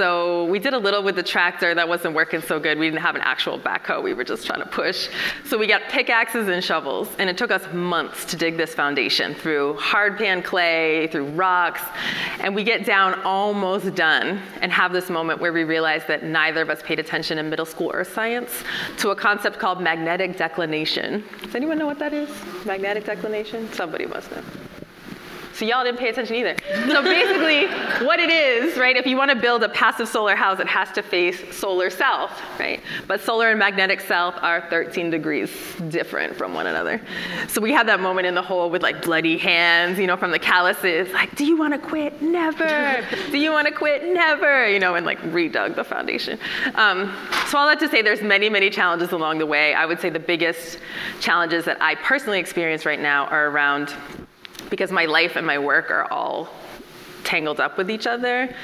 So 0.00 0.46
we 0.46 0.58
did 0.58 0.72
a 0.72 0.78
little 0.78 1.02
with 1.02 1.16
the 1.16 1.22
tractor 1.22 1.74
that 1.74 1.86
wasn't 1.86 2.14
working 2.14 2.40
so 2.40 2.58
good. 2.58 2.78
We 2.78 2.86
didn't 2.86 3.02
have 3.02 3.16
an 3.16 3.20
actual 3.20 3.58
backhoe. 3.58 4.02
We 4.02 4.14
were 4.14 4.24
just 4.24 4.46
trying 4.46 4.60
to 4.60 4.66
push. 4.66 5.10
So 5.44 5.58
we 5.58 5.66
got 5.66 5.82
pickaxes 5.90 6.48
and 6.48 6.64
shovels, 6.64 7.10
and 7.18 7.28
it 7.28 7.36
took 7.36 7.50
us 7.50 7.70
months 7.74 8.24
to 8.30 8.36
dig 8.38 8.56
this 8.56 8.72
foundation 8.72 9.34
through 9.34 9.74
hard 9.74 10.16
pan 10.16 10.42
clay, 10.42 11.08
through 11.08 11.26
rocks, 11.32 11.82
and 12.38 12.54
we 12.54 12.64
get 12.64 12.86
down 12.86 13.20
almost 13.24 13.94
done 13.94 14.40
and 14.62 14.72
have 14.72 14.94
this 14.94 15.10
moment 15.10 15.38
where 15.38 15.52
we 15.52 15.64
realize 15.64 16.06
that 16.08 16.24
neither 16.24 16.62
of 16.62 16.70
us 16.70 16.80
paid 16.82 16.98
attention 16.98 17.36
in 17.36 17.50
middle 17.50 17.66
school 17.66 17.90
earth 17.92 18.14
science 18.14 18.64
to 18.96 19.10
a 19.10 19.14
concept 19.14 19.58
called 19.58 19.82
magnetic 19.82 20.38
declination. 20.38 21.22
Does 21.42 21.54
anyone 21.54 21.76
know 21.76 21.84
what 21.84 21.98
that 21.98 22.14
is? 22.14 22.30
Magnetic 22.64 23.04
declination? 23.04 23.70
Somebody 23.74 24.06
must 24.06 24.30
know. 24.30 24.42
So 25.60 25.66
y'all 25.66 25.84
didn't 25.84 25.98
pay 25.98 26.08
attention 26.08 26.36
either. 26.36 26.56
So 26.88 27.02
basically, 27.02 27.66
what 28.06 28.18
it 28.18 28.30
is, 28.30 28.78
right? 28.78 28.96
If 28.96 29.04
you 29.04 29.18
want 29.18 29.30
to 29.30 29.36
build 29.36 29.62
a 29.62 29.68
passive 29.68 30.08
solar 30.08 30.34
house, 30.34 30.58
it 30.58 30.66
has 30.66 30.90
to 30.92 31.02
face 31.02 31.54
solar 31.54 31.90
south, 31.90 32.32
right? 32.58 32.80
But 33.06 33.20
solar 33.20 33.50
and 33.50 33.58
magnetic 33.58 34.00
south 34.00 34.36
are 34.40 34.66
13 34.70 35.10
degrees 35.10 35.50
different 35.90 36.34
from 36.34 36.54
one 36.54 36.66
another. 36.66 36.98
So 37.48 37.60
we 37.60 37.72
had 37.72 37.86
that 37.88 38.00
moment 38.00 38.26
in 38.26 38.34
the 38.34 38.40
hole 38.40 38.70
with 38.70 38.82
like 38.82 39.02
bloody 39.02 39.36
hands, 39.36 39.98
you 39.98 40.06
know, 40.06 40.16
from 40.16 40.30
the 40.30 40.38
calluses, 40.38 41.12
like, 41.12 41.36
do 41.36 41.44
you 41.44 41.58
want 41.58 41.74
to 41.74 41.78
quit? 41.78 42.22
Never. 42.22 43.06
do 43.30 43.36
you 43.36 43.52
want 43.52 43.68
to 43.68 43.74
quit? 43.74 44.02
Never. 44.02 44.66
You 44.66 44.78
know, 44.78 44.94
and 44.94 45.04
like 45.04 45.20
redug 45.24 45.76
the 45.76 45.84
foundation. 45.84 46.38
Um, 46.74 47.14
so 47.48 47.58
all 47.58 47.66
that 47.66 47.78
to 47.80 47.88
say, 47.90 48.00
there's 48.00 48.22
many, 48.22 48.48
many 48.48 48.70
challenges 48.70 49.12
along 49.12 49.36
the 49.36 49.46
way. 49.46 49.74
I 49.74 49.84
would 49.84 50.00
say 50.00 50.08
the 50.08 50.18
biggest 50.18 50.78
challenges 51.20 51.66
that 51.66 51.82
I 51.82 51.96
personally 51.96 52.38
experience 52.38 52.86
right 52.86 52.98
now 52.98 53.26
are 53.26 53.48
around 53.48 53.94
because 54.70 54.90
my 54.90 55.04
life 55.04 55.36
and 55.36 55.46
my 55.46 55.58
work 55.58 55.90
are 55.90 56.10
all 56.10 56.48
tangled 57.24 57.60
up 57.60 57.76
with 57.76 57.90
each 57.90 58.06
other. 58.06 58.54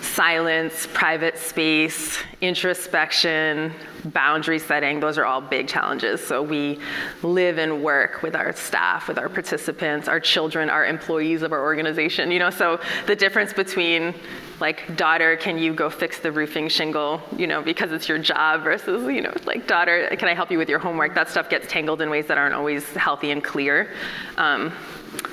Silence, 0.00 0.88
private 0.92 1.36
space, 1.36 2.18
introspection, 2.40 3.72
boundary 4.04 4.58
setting, 4.58 5.00
those 5.00 5.18
are 5.18 5.24
all 5.24 5.40
big 5.40 5.68
challenges. 5.68 6.24
So 6.24 6.42
we 6.42 6.78
live 7.22 7.58
and 7.58 7.82
work 7.82 8.22
with 8.22 8.34
our 8.36 8.52
staff, 8.52 9.08
with 9.08 9.18
our 9.18 9.28
participants, 9.28 10.08
our 10.08 10.20
children, 10.20 10.70
our 10.70 10.86
employees 10.86 11.42
of 11.42 11.52
our 11.52 11.62
organization. 11.62 12.30
You 12.30 12.38
know, 12.38 12.50
so 12.50 12.80
the 13.06 13.16
difference 13.16 13.52
between 13.52 14.14
like 14.60 14.96
daughter 14.96 15.36
can 15.36 15.58
you 15.58 15.72
go 15.72 15.88
fix 15.88 16.18
the 16.18 16.32
roofing 16.32 16.68
shingle 16.68 17.20
you 17.36 17.46
know 17.46 17.62
because 17.62 17.92
it's 17.92 18.08
your 18.08 18.18
job 18.18 18.64
versus 18.64 19.04
you 19.04 19.20
know 19.20 19.32
like 19.44 19.68
daughter 19.68 20.08
can 20.18 20.28
i 20.28 20.34
help 20.34 20.50
you 20.50 20.58
with 20.58 20.68
your 20.68 20.80
homework 20.80 21.14
that 21.14 21.28
stuff 21.28 21.48
gets 21.48 21.70
tangled 21.70 22.02
in 22.02 22.10
ways 22.10 22.26
that 22.26 22.38
aren't 22.38 22.54
always 22.54 22.88
healthy 22.94 23.30
and 23.30 23.44
clear 23.44 23.92
um, 24.36 24.72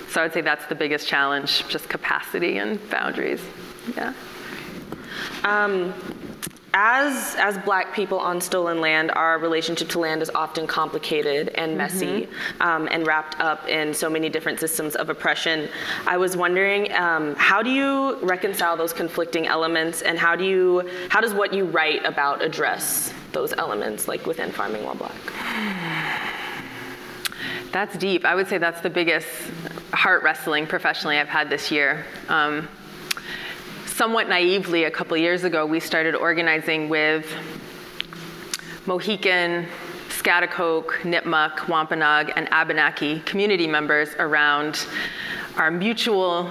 so 0.10 0.22
I 0.22 0.24
would 0.26 0.34
say 0.34 0.42
that's 0.42 0.66
the 0.68 0.76
biggest 0.76 1.08
challenge, 1.08 1.68
just 1.68 1.90
capacity 1.90 2.58
and 2.58 2.80
boundaries. 2.90 3.42
Yeah. 3.96 4.14
Um, 5.44 5.94
as 6.76 7.38
as 7.40 7.58
black 7.60 7.94
people 7.94 8.20
on 8.20 8.42
stolen 8.42 8.82
land 8.82 9.10
our 9.12 9.40
relationship 9.40 9.88
to 9.88 9.98
land 9.98 10.22
is 10.22 10.30
often 10.32 10.68
complicated 10.68 11.48
and 11.56 11.78
messy 11.78 12.28
mm-hmm. 12.28 12.62
um, 12.62 12.90
and 12.92 13.08
wrapped 13.08 13.40
up 13.40 13.66
in 13.70 13.94
so 13.94 14.10
many 14.10 14.28
different 14.28 14.60
systems 14.60 14.94
of 14.96 15.10
oppression 15.10 15.70
i 16.06 16.18
was 16.18 16.36
wondering 16.36 16.92
um, 16.94 17.34
how 17.36 17.64
do 17.64 17.72
you 17.72 18.18
reconcile 18.20 18.76
those 18.76 18.92
conflicting 18.92 19.48
elements 19.48 20.02
and 20.02 20.20
how 20.20 20.36
do 20.36 20.44
you 20.44 20.88
how 21.08 21.22
does 21.22 21.34
what 21.34 21.54
you 21.54 21.64
write 21.64 22.04
about 22.04 22.44
address 22.44 23.14
those 23.32 23.54
elements 23.54 24.10
like 24.10 24.26
within 24.26 24.52
farming 24.52 24.84
while 24.84 24.96
black 24.96 25.16
that's 27.76 27.98
deep. 27.98 28.24
I 28.24 28.36
would 28.36 28.48
say 28.48 28.58
that's 28.58 28.80
the 28.80 28.90
biggest 28.90 29.28
heart 29.92 30.24
wrestling 30.24 30.66
professionally 30.66 31.18
I've 31.18 31.28
had 31.28 31.50
this 31.50 31.72
year. 31.72 32.06
Um, 32.30 32.70
somewhat 33.86 34.30
naively, 34.30 34.86
a 34.86 34.92
couple 34.92 35.18
years 35.18 35.44
ago, 35.44 35.66
we 35.66 35.82
started 35.82 36.16
organizing 36.16 36.88
with 36.88 37.30
Mohican, 38.86 39.68
Schaghticoke, 40.08 41.02
Nipmuc, 41.02 41.68
Wampanoag, 41.68 42.32
and 42.38 42.48
Abenaki 42.50 43.20
community 43.26 43.68
members 43.68 44.08
around 44.20 44.88
our 45.58 45.70
mutual 45.70 46.50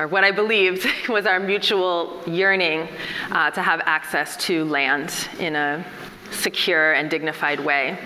or 0.00 0.08
what 0.08 0.24
I 0.24 0.32
believed 0.32 0.88
was 1.08 1.26
our 1.26 1.38
mutual 1.38 2.20
yearning 2.26 2.88
uh, 3.30 3.52
to 3.52 3.62
have 3.62 3.80
access 3.84 4.36
to 4.46 4.64
land 4.64 5.28
in 5.38 5.54
a 5.54 5.86
secure 6.32 6.94
and 6.94 7.08
dignified 7.08 7.60
way. 7.60 7.96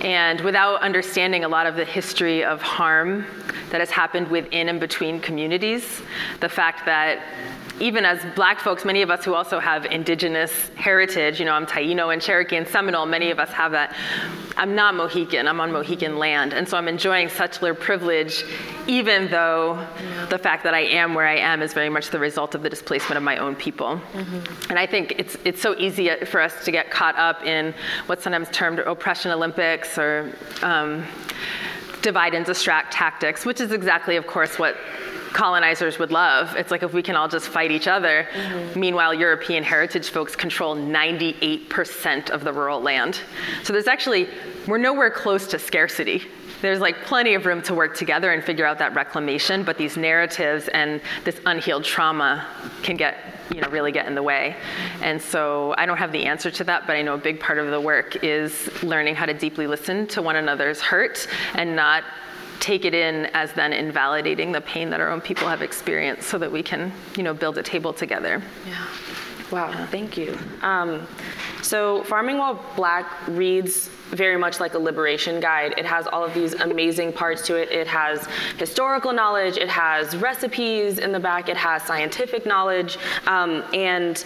And 0.00 0.40
without 0.40 0.80
understanding 0.80 1.44
a 1.44 1.48
lot 1.48 1.66
of 1.66 1.76
the 1.76 1.84
history 1.84 2.44
of 2.44 2.60
harm 2.60 3.24
that 3.70 3.80
has 3.80 3.90
happened 3.90 4.28
within 4.28 4.68
and 4.68 4.80
between 4.80 5.20
communities, 5.20 6.02
the 6.40 6.48
fact 6.48 6.84
that 6.86 7.22
even 7.82 8.04
as 8.04 8.24
black 8.36 8.60
folks, 8.60 8.84
many 8.84 9.02
of 9.02 9.10
us 9.10 9.24
who 9.24 9.34
also 9.34 9.58
have 9.58 9.84
indigenous 9.86 10.68
heritage, 10.76 11.40
you 11.40 11.44
know, 11.44 11.54
I'm 11.54 11.66
Taino 11.66 12.12
and 12.12 12.22
Cherokee 12.22 12.56
and 12.56 12.66
Seminole, 12.66 13.06
many 13.06 13.32
of 13.32 13.40
us 13.40 13.48
have 13.50 13.72
that. 13.72 13.96
I'm 14.56 14.76
not 14.76 14.94
Mohican, 14.94 15.48
I'm 15.48 15.60
on 15.60 15.72
Mohican 15.72 16.16
land. 16.16 16.52
And 16.52 16.68
so 16.68 16.76
I'm 16.76 16.86
enjoying 16.86 17.28
settler 17.28 17.74
privilege, 17.74 18.44
even 18.86 19.28
though 19.32 19.74
yeah. 19.74 20.26
the 20.26 20.38
fact 20.38 20.62
that 20.62 20.74
I 20.74 20.82
am 20.82 21.14
where 21.14 21.26
I 21.26 21.38
am 21.38 21.60
is 21.60 21.74
very 21.74 21.88
much 21.88 22.10
the 22.10 22.20
result 22.20 22.54
of 22.54 22.62
the 22.62 22.70
displacement 22.70 23.16
of 23.16 23.24
my 23.24 23.38
own 23.38 23.56
people. 23.56 24.00
Mm-hmm. 24.12 24.70
And 24.70 24.78
I 24.78 24.86
think 24.86 25.16
it's, 25.18 25.36
it's 25.44 25.60
so 25.60 25.76
easy 25.76 26.08
for 26.24 26.40
us 26.40 26.64
to 26.64 26.70
get 26.70 26.92
caught 26.92 27.16
up 27.16 27.44
in 27.44 27.74
what's 28.06 28.22
sometimes 28.22 28.48
termed 28.50 28.78
oppression 28.78 29.32
Olympics 29.32 29.98
or 29.98 30.32
um, 30.62 31.04
divide 32.00 32.34
and 32.34 32.46
distract 32.46 32.92
tactics, 32.92 33.44
which 33.44 33.60
is 33.60 33.72
exactly, 33.72 34.14
of 34.14 34.28
course, 34.28 34.56
what 34.56 34.76
colonizers 35.32 35.98
would 35.98 36.10
love. 36.10 36.54
It's 36.56 36.70
like 36.70 36.82
if 36.82 36.92
we 36.92 37.02
can 37.02 37.16
all 37.16 37.28
just 37.28 37.48
fight 37.48 37.70
each 37.70 37.88
other. 37.88 38.28
Mm-hmm. 38.32 38.80
Meanwhile, 38.80 39.14
European 39.14 39.64
heritage 39.64 40.10
folks 40.10 40.36
control 40.36 40.76
98% 40.76 42.30
of 42.30 42.44
the 42.44 42.52
rural 42.52 42.80
land. 42.80 43.20
So 43.62 43.72
there's 43.72 43.88
actually, 43.88 44.28
we're 44.66 44.78
nowhere 44.78 45.10
close 45.10 45.46
to 45.48 45.58
scarcity. 45.58 46.22
There's 46.60 46.78
like 46.78 47.02
plenty 47.04 47.34
of 47.34 47.44
room 47.44 47.60
to 47.62 47.74
work 47.74 47.96
together 47.96 48.32
and 48.32 48.42
figure 48.42 48.64
out 48.64 48.78
that 48.78 48.94
reclamation, 48.94 49.64
but 49.64 49.76
these 49.76 49.96
narratives 49.96 50.68
and 50.68 51.00
this 51.24 51.40
unhealed 51.44 51.84
trauma 51.84 52.46
can 52.82 52.96
get 52.96 53.16
you 53.52 53.60
know, 53.60 53.68
really 53.68 53.92
get 53.92 54.06
in 54.06 54.14
the 54.14 54.22
way. 54.22 54.56
And 55.02 55.20
so 55.20 55.74
I 55.76 55.86
don't 55.86 55.98
have 55.98 56.12
the 56.12 56.24
answer 56.24 56.50
to 56.50 56.64
that, 56.64 56.86
but 56.86 56.96
I 56.96 57.02
know 57.02 57.14
a 57.14 57.18
big 57.18 57.40
part 57.40 57.58
of 57.58 57.70
the 57.70 57.80
work 57.80 58.22
is 58.24 58.70
learning 58.82 59.14
how 59.14 59.26
to 59.26 59.34
deeply 59.34 59.66
listen 59.66 60.06
to 60.08 60.22
one 60.22 60.36
another's 60.36 60.80
hurt 60.80 61.26
and 61.54 61.76
not 61.76 62.04
take 62.62 62.84
it 62.84 62.94
in 62.94 63.26
as 63.34 63.52
then 63.54 63.72
invalidating 63.72 64.52
the 64.52 64.60
pain 64.60 64.88
that 64.88 65.00
our 65.00 65.10
own 65.10 65.20
people 65.20 65.48
have 65.48 65.62
experienced 65.62 66.28
so 66.28 66.38
that 66.38 66.50
we 66.50 66.62
can, 66.62 66.92
you 67.16 67.24
know, 67.24 67.34
build 67.34 67.58
a 67.58 67.62
table 67.62 67.92
together. 67.92 68.40
Yeah. 68.66 68.86
Wow, 69.50 69.70
yeah. 69.70 69.86
thank 69.88 70.16
you. 70.16 70.38
Um, 70.62 71.06
so, 71.60 72.04
Farming 72.04 72.38
While 72.38 72.64
Black 72.76 73.06
reads 73.28 73.88
very 74.10 74.36
much 74.36 74.60
like 74.60 74.74
a 74.74 74.78
liberation 74.78 75.40
guide. 75.40 75.74
It 75.76 75.84
has 75.86 76.06
all 76.06 76.24
of 76.24 76.34
these 76.34 76.54
amazing 76.54 77.12
parts 77.12 77.44
to 77.48 77.56
it. 77.56 77.70
It 77.70 77.86
has 77.88 78.26
historical 78.58 79.12
knowledge, 79.12 79.56
it 79.56 79.68
has 79.68 80.16
recipes 80.16 80.98
in 80.98 81.12
the 81.12 81.20
back, 81.20 81.48
it 81.48 81.56
has 81.56 81.82
scientific 81.82 82.46
knowledge, 82.46 82.96
um, 83.26 83.64
and 83.74 84.24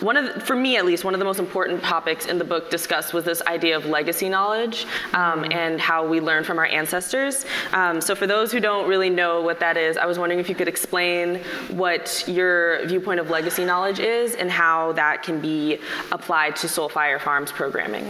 one 0.00 0.16
of 0.16 0.34
the, 0.34 0.40
for 0.40 0.54
me 0.54 0.76
at 0.76 0.84
least 0.84 1.04
one 1.04 1.14
of 1.14 1.18
the 1.18 1.24
most 1.24 1.38
important 1.38 1.82
topics 1.82 2.26
in 2.26 2.38
the 2.38 2.44
book 2.44 2.70
discussed 2.70 3.14
was 3.14 3.24
this 3.24 3.42
idea 3.42 3.76
of 3.76 3.86
legacy 3.86 4.28
knowledge 4.28 4.86
um, 5.12 5.42
mm-hmm. 5.42 5.52
and 5.52 5.80
how 5.80 6.06
we 6.06 6.20
learn 6.20 6.44
from 6.44 6.58
our 6.58 6.66
ancestors 6.66 7.44
um, 7.72 8.00
so 8.00 8.14
for 8.14 8.26
those 8.26 8.52
who 8.52 8.60
don't 8.60 8.88
really 8.88 9.10
know 9.10 9.40
what 9.40 9.58
that 9.60 9.76
is 9.76 9.96
i 9.96 10.06
was 10.06 10.18
wondering 10.18 10.38
if 10.38 10.48
you 10.48 10.54
could 10.54 10.68
explain 10.68 11.36
what 11.70 12.24
your 12.26 12.84
viewpoint 12.86 13.20
of 13.20 13.30
legacy 13.30 13.64
knowledge 13.64 13.98
is 13.98 14.34
and 14.34 14.50
how 14.50 14.92
that 14.92 15.22
can 15.22 15.40
be 15.40 15.78
applied 16.12 16.54
to 16.56 16.68
soul 16.68 16.88
fire 16.88 17.18
farms 17.18 17.50
programming 17.50 18.04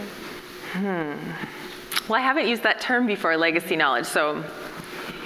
hmm. 0.73 1.13
well 2.07 2.15
i 2.15 2.21
haven't 2.21 2.47
used 2.47 2.63
that 2.63 2.79
term 2.81 3.07
before 3.07 3.35
legacy 3.37 3.75
knowledge 3.75 4.05
so 4.05 4.43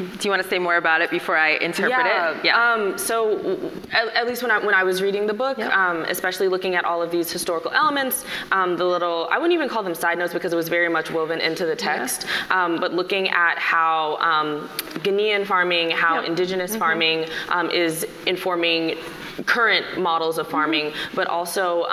do 0.08 0.20
you 0.28 0.30
want 0.30 0.42
to 0.42 0.48
say 0.48 0.60
more 0.60 0.76
about 0.76 1.02
it 1.02 1.10
before 1.10 1.38
I 1.38 1.52
interpret 1.52 2.06
yeah. 2.06 2.32
it? 2.32 2.46
Yeah. 2.46 2.74
Um, 2.74 2.98
so, 2.98 3.72
at, 3.92 4.08
at, 4.16 4.28
least 4.28 4.42
when 4.42 4.52
I 4.52 4.60
when 4.60 4.76
I 4.76 4.84
was 4.84 5.02
reading 5.02 5.28
the 5.28 5.34
book, 5.34 5.58
yep. 5.58 5.72
um, 5.74 6.04
especially 6.04 6.48
looking 6.48 6.76
at 6.76 6.86
all 6.86 7.02
of 7.02 7.12
these 7.12 7.32
historical 7.32 7.72
elements, 7.72 8.26
um, 8.52 8.78
the 8.78 8.86
little 8.86 9.28
I 9.32 9.38
wouldn't 9.38 9.54
even 9.54 9.70
call 9.70 9.84
them 9.84 9.96
side 9.96 10.18
notes 10.18 10.34
because 10.34 10.54
it 10.54 10.56
was 10.56 10.70
very 10.70 10.90
much 10.90 11.12
woven 11.12 11.40
into 11.40 11.66
the 11.66 11.76
text. 11.76 12.26
Yeah. 12.26 12.66
Um, 12.66 12.80
but 12.80 12.94
looking 12.94 13.30
at 13.30 13.58
how 13.58 14.18
um, 14.18 14.68
Ghanaian 15.04 15.46
farming, 15.46 15.92
how 15.92 16.16
yep. 16.16 16.30
indigenous 16.30 16.72
mm-hmm. 16.72 16.80
farming 16.80 17.26
um, 17.50 17.70
is 17.70 18.06
informing 18.26 18.98
current 19.46 20.00
models 20.00 20.38
of 20.38 20.48
farming, 20.48 20.92
mm-hmm. 20.92 21.16
but 21.16 21.28
also 21.28 21.84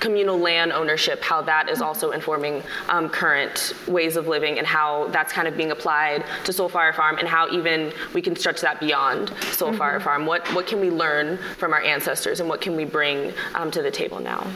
communal 0.00 0.38
land 0.38 0.72
ownership, 0.72 1.22
how 1.22 1.42
that 1.42 1.68
is 1.68 1.80
also 1.80 2.10
informing 2.10 2.62
um, 2.88 3.08
current 3.08 3.72
ways 3.86 4.16
of 4.16 4.28
living 4.28 4.58
and 4.58 4.66
how 4.66 5.08
that's 5.08 5.32
kind 5.32 5.48
of 5.48 5.56
being 5.56 5.70
applied 5.70 6.24
to 6.44 6.52
Soul 6.52 6.68
Fire 6.68 6.92
Farm 6.92 7.18
and 7.18 7.26
how 7.26 7.48
even 7.50 7.92
we 8.14 8.22
can 8.22 8.36
stretch 8.36 8.60
that 8.60 8.80
beyond 8.80 9.32
Soul 9.52 9.70
mm-hmm. 9.70 9.78
Fire 9.78 10.00
Farm. 10.00 10.26
What, 10.26 10.46
what 10.54 10.66
can 10.66 10.80
we 10.80 10.90
learn 10.90 11.38
from 11.58 11.72
our 11.72 11.82
ancestors 11.82 12.40
and 12.40 12.48
what 12.48 12.60
can 12.60 12.76
we 12.76 12.84
bring 12.84 13.32
um, 13.54 13.70
to 13.70 13.82
the 13.82 13.90
table 13.90 14.20
now? 14.20 14.46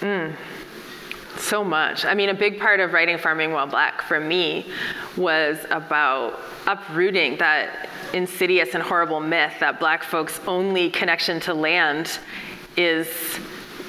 Mm. 0.00 0.34
So 1.36 1.64
much. 1.64 2.04
I 2.04 2.14
mean, 2.14 2.28
a 2.28 2.34
big 2.34 2.58
part 2.58 2.80
of 2.80 2.92
writing 2.92 3.16
Farming 3.16 3.52
While 3.52 3.66
Black 3.66 4.02
for 4.02 4.20
me 4.20 4.66
was 5.16 5.58
about 5.70 6.38
uprooting 6.66 7.38
that 7.38 7.88
insidious 8.12 8.74
and 8.74 8.82
horrible 8.82 9.20
myth 9.20 9.54
that 9.60 9.78
black 9.78 10.02
folks' 10.02 10.40
only 10.46 10.90
connection 10.90 11.40
to 11.40 11.54
land 11.54 12.18
is 12.76 13.08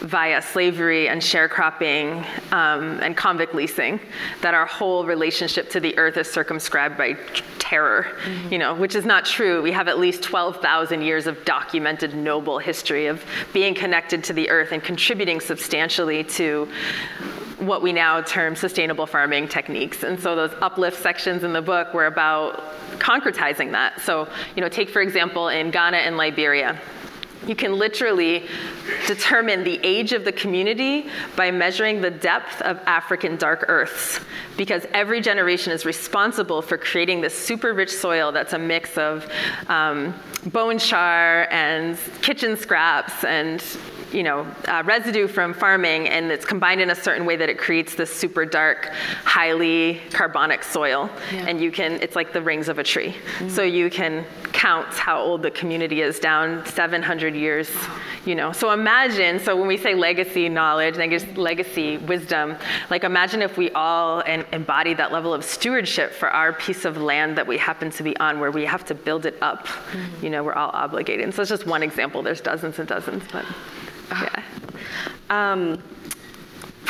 via 0.01 0.41
slavery 0.41 1.08
and 1.08 1.22
sharecropping 1.22 2.25
um, 2.51 3.00
and 3.01 3.15
convict 3.15 3.53
leasing, 3.53 4.00
that 4.41 4.53
our 4.53 4.65
whole 4.65 5.05
relationship 5.05 5.70
to 5.70 5.79
the 5.79 5.98
earth 5.98 6.17
is 6.17 6.29
circumscribed 6.29 6.98
by 6.98 7.13
terror, 7.60 8.17
mm-hmm. 8.24 8.53
you 8.53 8.58
know, 8.58 8.74
which 8.74 8.96
is 8.96 9.05
not 9.05 9.25
true. 9.25 9.62
We 9.62 9.72
have 9.72 9.88
at 9.88 10.00
least 10.00 10.24
12,000 10.24 11.01
years 11.01 11.27
of 11.27 11.43
documented 11.46 12.15
noble 12.15 12.58
history 12.58 13.05
of 13.05 13.24
being 13.53 13.75
connected 13.75 14.24
to 14.25 14.34
the 14.34 14.50
earth 14.50 14.72
and 14.72 14.84
contributing 14.84 15.39
substantially 15.39 16.24
to 16.24 16.67
what 17.60 17.84
we 17.84 17.93
now 17.93 18.22
term 18.22 18.55
sustainable 18.55 19.05
farming 19.05 19.48
techniques. 19.48 20.03
And 20.03 20.20
so 20.20 20.36
those 20.36 20.51
uplift 20.62 21.00
sections 21.00 21.43
in 21.43 21.53
the 21.53 21.62
book 21.62 21.93
were 21.93 22.08
about 22.08 22.60
concretizing 22.98 23.72
that. 23.72 24.01
So, 24.01 24.27
you 24.55 24.62
know, 24.62 24.70
take 24.70 24.89
for 24.89 25.01
example 25.01 25.50
in 25.50 25.70
Ghana 25.70 25.98
and 25.98 26.17
Liberia 26.17 26.81
you 27.48 27.55
can 27.55 27.77
literally 27.77 28.48
determine 29.07 29.63
the 29.63 29.79
age 29.83 30.13
of 30.13 30.25
the 30.25 30.31
community 30.31 31.07
by 31.36 31.51
measuring 31.51 32.01
the 32.01 32.12
depth 32.12 32.62
of 32.62 32.77
African 32.86 33.36
dark 33.38 33.65
earths, 33.67 34.19
because 34.57 34.86
every 34.93 35.21
generation 35.21 35.74
is 35.74 35.86
responsible 35.86 36.62
for 36.62 36.77
creating 36.77 37.21
this 37.21 37.38
super 37.38 37.74
rich 37.74 37.91
soil 37.91 38.31
that's 38.31 38.53
a 38.53 38.60
mix 38.60 38.98
of 38.98 39.27
um, 39.67 40.13
bone 40.48 40.77
char 40.77 41.48
and 41.51 41.98
kitchen 42.21 42.55
scraps 42.57 43.24
and 43.24 43.63
you 44.12 44.24
know, 44.24 44.45
uh, 44.67 44.83
residue 44.86 45.25
from 45.25 45.53
farming, 45.53 46.10
and 46.10 46.31
it's 46.31 46.43
combined 46.45 46.81
in 46.81 46.89
a 46.89 46.95
certain 46.95 47.25
way 47.25 47.38
that 47.38 47.48
it 47.48 47.57
creates 47.57 47.95
this 47.95 48.13
super 48.13 48.43
dark, 48.43 48.89
highly 49.24 50.01
carbonic 50.12 50.63
soil. 50.63 51.10
Yeah. 51.31 51.45
And 51.48 51.62
you 51.62 51.71
can, 51.71 51.93
it's 52.01 52.13
like 52.13 52.33
the 52.33 52.41
rings 52.41 52.67
of 52.67 52.77
a 52.77 52.83
tree. 52.83 53.12
Mm-hmm. 53.13 53.48
So 53.48 53.63
you 53.63 53.89
can 53.89 54.25
count 54.62 54.94
how 54.94 55.20
old 55.20 55.41
the 55.41 55.50
community 55.50 56.01
is 56.01 56.20
down 56.20 56.63
700 56.68 57.34
years, 57.34 57.68
you 58.25 58.36
know. 58.36 58.51
So 58.51 58.70
imagine, 58.70 59.39
so 59.39 59.58
when 59.58 59.68
we 59.68 59.75
say 59.75 59.96
legacy 59.96 60.50
knowledge, 60.50 60.98
legacy 61.36 61.98
wisdom, 61.98 62.56
like 62.91 63.03
imagine 63.03 63.41
if 63.41 63.58
we 63.58 63.72
all 63.72 64.20
embody 64.20 64.94
that 64.94 65.12
level 65.12 65.34
of 65.34 65.44
stewardship 65.44 66.12
for 66.12 66.30
our 66.30 66.53
piece 66.53 66.86
of 66.86 66.98
land 66.98 67.39
that 67.39 67.48
we 67.48 67.58
happen 67.58 67.89
to 67.89 68.03
be 68.03 68.15
on, 68.18 68.39
where 68.39 68.51
we 68.51 68.63
have 68.63 68.86
to 68.86 68.94
build 68.94 69.25
it 69.25 69.36
up. 69.41 69.65
Mm-hmm. 69.65 70.25
You 70.25 70.30
know, 70.30 70.44
we're 70.44 70.53
all 70.53 70.70
obligated. 70.74 71.25
And 71.25 71.34
so 71.34 71.41
it's 71.41 71.50
just 71.50 71.65
one 71.65 71.82
example. 71.82 72.22
There's 72.22 72.41
dozens 72.41 72.77
and 72.77 72.88
dozens, 72.88 73.24
but. 73.32 73.46
Yeah. 74.12 74.44
Um, 75.32 75.82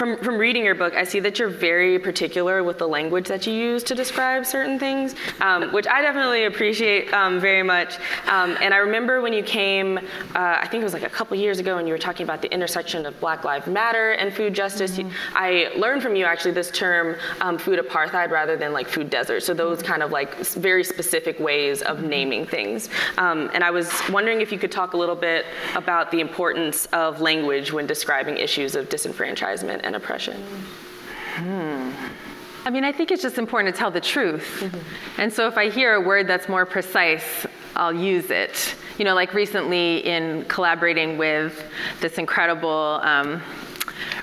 from, 0.02 0.18
from 0.18 0.40
reading 0.40 0.66
your 0.66 0.74
book, 0.74 0.96
I 0.96 1.04
see 1.04 1.20
that 1.20 1.38
you're 1.38 1.48
very 1.48 2.00
particular 2.00 2.64
with 2.64 2.80
the 2.80 2.88
language 2.88 3.28
that 3.28 3.46
you 3.46 3.54
use 3.54 3.84
to 3.84 3.94
describe 3.94 4.48
certain 4.48 4.80
things, 4.80 5.14
um, 5.42 5.72
which 5.72 5.86
I 5.86 6.02
definitely 6.02 6.46
appreciate 6.46 7.14
um, 7.14 7.40
very 7.40 7.62
much. 7.62 8.00
Um, 8.26 8.58
and 8.62 8.74
I 8.74 8.78
remember 8.78 9.22
when 9.22 9.32
you 9.32 9.44
came, 9.44 10.00
uh, 10.00 10.02
I 10.34 10.68
think 10.72 10.82
it 10.82 10.86
was 10.86 10.94
like 10.94 11.04
a 11.04 11.10
couple 11.10 11.38
years 11.38 11.60
ago, 11.60 11.78
and 11.78 11.88
you 11.88 11.94
were 11.94 12.00
talking 12.00 12.24
about 12.24 12.42
the 12.42 12.52
intersection 12.52 13.06
of 13.06 13.20
Black 13.20 13.44
Lives 13.44 13.68
Matter 13.68 14.14
and 14.14 14.34
food 14.34 14.56
justice. 14.56 14.98
Mm-hmm. 14.98 15.12
I 15.36 15.72
learned 15.78 16.02
from 16.02 16.16
you 16.16 16.26
actually 16.26 16.54
this 16.54 16.72
term 16.72 17.16
um, 17.40 17.60
food 17.60 17.78
apartheid 17.78 18.32
rather 18.32 18.58
than 18.58 18.74
like 18.74 18.88
food 18.88 19.12
desert. 19.12 19.42
So 19.42 19.54
those 19.54 19.84
kind 19.84 20.02
of 20.02 20.10
like 20.10 20.36
very 20.38 20.84
specific 20.84 21.40
ways 21.40 21.84
of 21.84 22.02
naming 22.02 22.48
things. 22.48 22.90
Um, 23.20 23.52
and 23.54 23.64
I 23.64 23.70
was 23.70 23.92
wondering 24.10 24.42
if 24.42 24.52
you 24.52 24.58
could 24.58 24.72
talk 24.72 24.94
a 24.94 24.98
little 24.98 25.16
bit 25.16 25.46
about 25.76 26.10
the 26.10 26.22
importance 26.22 26.88
of 26.88 27.22
language 27.22 27.72
when 27.72 27.86
describing 27.86 28.38
issues 28.38 28.76
of 28.76 28.90
disenfranchisement 28.90 29.91
and 29.94 30.02
oppression? 30.02 30.42
Hmm. 31.36 31.92
I 32.64 32.70
mean, 32.70 32.84
I 32.84 32.92
think 32.92 33.12
it's 33.12 33.22
just 33.22 33.38
important 33.38 33.74
to 33.74 33.80
tell 33.80 33.92
the 33.92 34.02
truth. 34.02 34.60
Mm-hmm. 34.60 35.22
And 35.22 35.34
so 35.34 35.48
if 35.48 35.58
I 35.58 35.70
hear 35.70 35.96
a 35.96 36.02
word 36.02 36.28
that's 36.28 36.48
more 36.48 36.66
precise, 36.66 37.46
I'll 37.76 37.94
use 37.94 38.30
it. 38.30 38.76
You 38.98 39.06
know, 39.06 39.16
like 39.16 39.34
recently 39.34 39.98
in 40.06 40.46
collaborating 40.46 41.18
with 41.18 41.64
this 42.02 42.18
incredible 42.18 43.00
um, 43.02 43.42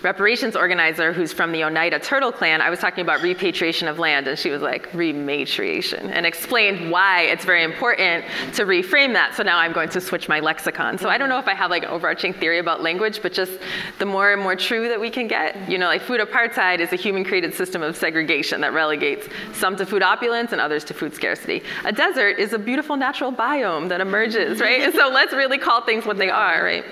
reparations 0.03 0.57
organizer 0.57 1.13
who's 1.13 1.33
from 1.33 1.53
the 1.53 1.65
Oneida 1.65 1.99
Turtle 1.99 2.33
Clan, 2.33 2.61
I 2.61 2.71
was 2.71 2.79
talking 2.79 3.03
about 3.03 3.23
repatriation 3.23 3.89
of 3.89 3.99
land, 3.99 4.27
and 4.29 4.39
she 4.39 4.51
was 4.51 4.63
like, 4.63 4.91
rematriation, 4.93 6.11
and 6.11 6.27
explained 6.27 6.91
why 6.91 7.23
it's 7.23 7.45
very 7.45 7.65
important 7.65 8.25
to 8.55 8.65
reframe 8.65 9.13
that. 9.15 9.35
So 9.35 9.43
now 9.43 9.59
I'm 9.59 9.73
going 9.73 9.89
to 9.91 10.01
switch 10.01 10.29
my 10.29 10.41
lexicon. 10.41 10.99
So 10.99 11.09
I 11.09 11.19
don't 11.19 11.29
know 11.29 11.39
if 11.39 11.49
I 11.49 11.55
have 11.55 11.71
like 11.71 11.83
an 11.83 11.91
overarching 11.91 12.33
theory 12.33 12.59
about 12.59 12.83
language, 12.83 13.23
but 13.23 13.33
just 13.33 13.53
the 13.99 14.07
more 14.07 14.33
and 14.33 14.43
more 14.43 14.57
true 14.57 14.89
that 14.89 15.01
we 15.01 15.11
can 15.11 15.27
get. 15.27 15.69
You 15.69 15.79
know, 15.79 15.87
like 15.87 16.03
food 16.03 16.21
apartheid 16.21 16.81
is 16.81 16.93
a 16.93 16.97
human 16.97 17.25
created 17.25 17.55
system 17.55 17.83
of 17.83 17.97
segregation 17.97 18.61
that 18.61 18.73
relegates 18.73 19.29
some 19.53 19.77
to 19.77 19.87
food 19.87 20.03
opulence 20.03 20.53
and 20.53 20.61
others 20.61 20.85
to 20.85 20.95
food 20.95 21.15
scarcity. 21.15 21.63
A 21.85 21.93
desert 21.93 22.39
is 22.39 22.53
a 22.53 22.59
beautiful 22.59 22.97
natural 22.97 23.33
biome 23.33 23.89
that 23.89 24.01
emerges, 24.01 24.61
right? 24.61 24.93
so 24.93 25.09
let's 25.09 25.33
really 25.33 25.59
call 25.59 25.83
things 25.83 26.07
what 26.07 26.19
they 26.19 26.31
are, 26.31 26.63
right? 26.63 26.85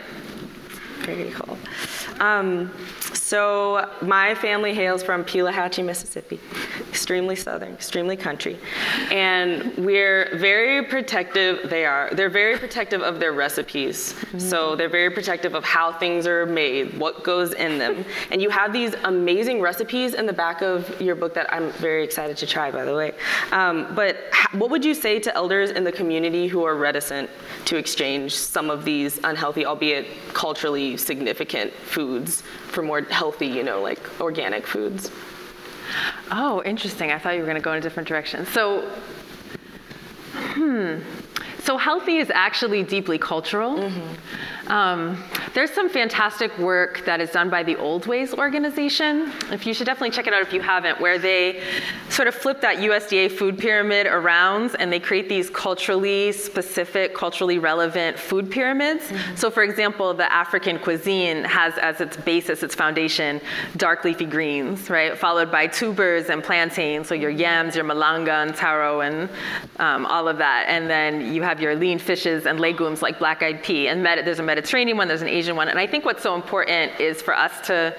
Very 1.01 1.31
cool. 1.31 1.46
Um, 2.21 2.71
so 3.26 3.90
my 4.02 4.37
family 4.37 4.73
hails 4.73 5.02
from 5.02 5.25
Pelahatchie, 5.25 5.83
Mississippi, 5.83 6.38
extremely 6.88 7.34
southern, 7.34 7.73
extremely 7.73 8.17
country, 8.17 8.56
and 9.10 9.76
we're 9.78 10.39
very 10.39 10.84
protective. 10.84 11.69
They 11.69 11.84
are. 11.84 12.08
They're 12.15 12.30
very 12.30 12.56
protective 12.56 13.02
of 13.02 13.19
their 13.19 13.32
recipes. 13.32 14.12
Mm-hmm. 14.12 14.39
So 14.39 14.76
they're 14.76 14.89
very 14.89 15.10
protective 15.10 15.56
of 15.56 15.65
how 15.65 15.91
things 15.91 16.28
are 16.28 16.47
made, 16.47 16.97
what 17.00 17.25
goes 17.25 17.52
in 17.52 17.78
them, 17.78 18.04
and 18.30 18.41
you 18.41 18.49
have 18.49 18.73
these 18.73 18.95
amazing 19.02 19.60
recipes 19.60 20.15
in 20.15 20.26
the 20.26 20.32
back 20.32 20.62
of 20.62 21.00
your 21.00 21.17
book 21.17 21.34
that 21.34 21.52
I'm 21.52 21.73
very 21.73 22.04
excited 22.04 22.36
to 22.36 22.47
try, 22.47 22.71
by 22.71 22.84
the 22.84 22.95
way. 22.95 23.12
Um, 23.50 23.93
but 23.97 24.19
what 24.52 24.71
would 24.71 24.84
you 24.84 24.95
say 24.95 25.19
to 25.19 25.34
elders 25.34 25.71
in 25.71 25.82
the 25.82 25.91
community 25.91 26.47
who 26.47 26.62
are 26.62 26.76
reticent 26.76 27.28
to 27.65 27.76
exchange 27.76 28.36
some 28.36 28.71
of 28.71 28.84
these 28.84 29.19
unhealthy, 29.25 29.67
albeit 29.67 30.06
culturally 30.32 30.97
significant 30.97 31.73
foods 31.73 32.45
for 32.76 32.82
more 32.82 33.00
healthy, 33.17 33.47
you 33.47 33.63
know, 33.63 33.81
like 33.81 34.02
organic 34.21 34.67
foods. 34.67 35.11
Oh, 36.31 36.63
interesting. 36.65 37.11
I 37.13 37.19
thought 37.19 37.35
you 37.35 37.41
were 37.41 37.47
going 37.47 37.63
to 37.63 37.63
go 37.63 37.73
in 37.73 37.79
a 37.79 37.81
different 37.81 38.09
direction. 38.09 38.45
So, 38.47 38.83
hmm. 40.35 40.99
So 41.61 41.79
healthy 41.79 42.19
is 42.19 42.31
actually 42.31 42.83
deeply 42.83 43.19
cultural. 43.19 43.79
Mm-hmm. 43.79 44.15
Um, 44.69 45.23
there's 45.55 45.71
some 45.71 45.89
fantastic 45.89 46.57
work 46.59 47.05
that 47.05 47.21
is 47.21 47.31
done 47.31 47.50
by 47.50 47.63
the 47.63 47.76
Oldways 47.76 48.37
organization. 48.37 49.33
If 49.50 49.67
you 49.67 49.73
should 49.73 49.87
definitely 49.87 50.11
check 50.11 50.26
it 50.26 50.35
out 50.35 50.43
if 50.43 50.52
you 50.52 50.61
haven't, 50.61 51.00
where 51.00 51.19
they 51.19 51.63
sort 52.09 52.29
of 52.29 52.35
flip 52.35 52.61
that 52.61 52.79
USDA 52.79 53.31
food 53.31 53.59
pyramid 53.59 54.07
around 54.07 54.76
and 54.79 54.93
they 54.93 55.00
create 55.00 55.29
these 55.29 55.50
culturally 55.50 56.33
specific, 56.33 57.15
culturally 57.15 57.59
relevant 57.59 58.19
food 58.19 58.50
pyramids. 58.50 59.05
Mm-hmm. 59.05 59.37
So, 59.37 59.50
for 59.50 59.63
example, 59.63 60.13
the 60.15 60.31
African 60.33 60.79
cuisine 60.79 61.45
has 61.45 61.79
as 61.79 62.00
its 62.00 62.17
basis, 62.17 62.63
its 62.63 62.75
foundation, 62.75 63.41
dark 63.76 64.05
leafy 64.05 64.26
greens, 64.26 64.91
right? 64.91 65.17
Followed 65.17 65.50
by 65.50 65.67
tubers 65.67 66.29
and 66.29 66.43
plantains, 66.43 67.09
so 67.09 67.15
your 67.15 67.31
yams, 67.31 67.76
your 67.76 67.85
malanga 67.85 68.43
and 68.43 68.55
taro, 68.55 69.00
and 69.00 69.29
um, 69.79 70.07
all 70.07 70.29
of 70.29 70.39
that. 70.39 70.65
And 70.69 70.91
then 70.91 71.33
you 71.33 71.43
have 71.43 71.61
your 71.61 71.75
lean 71.76 71.99
fishes 71.99 72.47
and 72.47 72.59
legumes 72.59 73.02
like 73.02 73.19
black 73.19 73.43
eyed 73.43 73.63
pea. 73.63 73.89
And 73.89 74.02
med- 74.02 74.25
there's 74.25 74.39
a 74.39 74.43
Mediterranean 74.56 74.97
one, 74.97 75.06
there's 75.06 75.21
an 75.21 75.28
Asian 75.28 75.54
one. 75.54 75.69
And 75.69 75.78
I 75.78 75.86
think 75.86 76.06
what's 76.06 76.23
so 76.23 76.34
important 76.34 76.99
is 76.99 77.21
for 77.21 77.36
us 77.36 77.66
to 77.66 77.95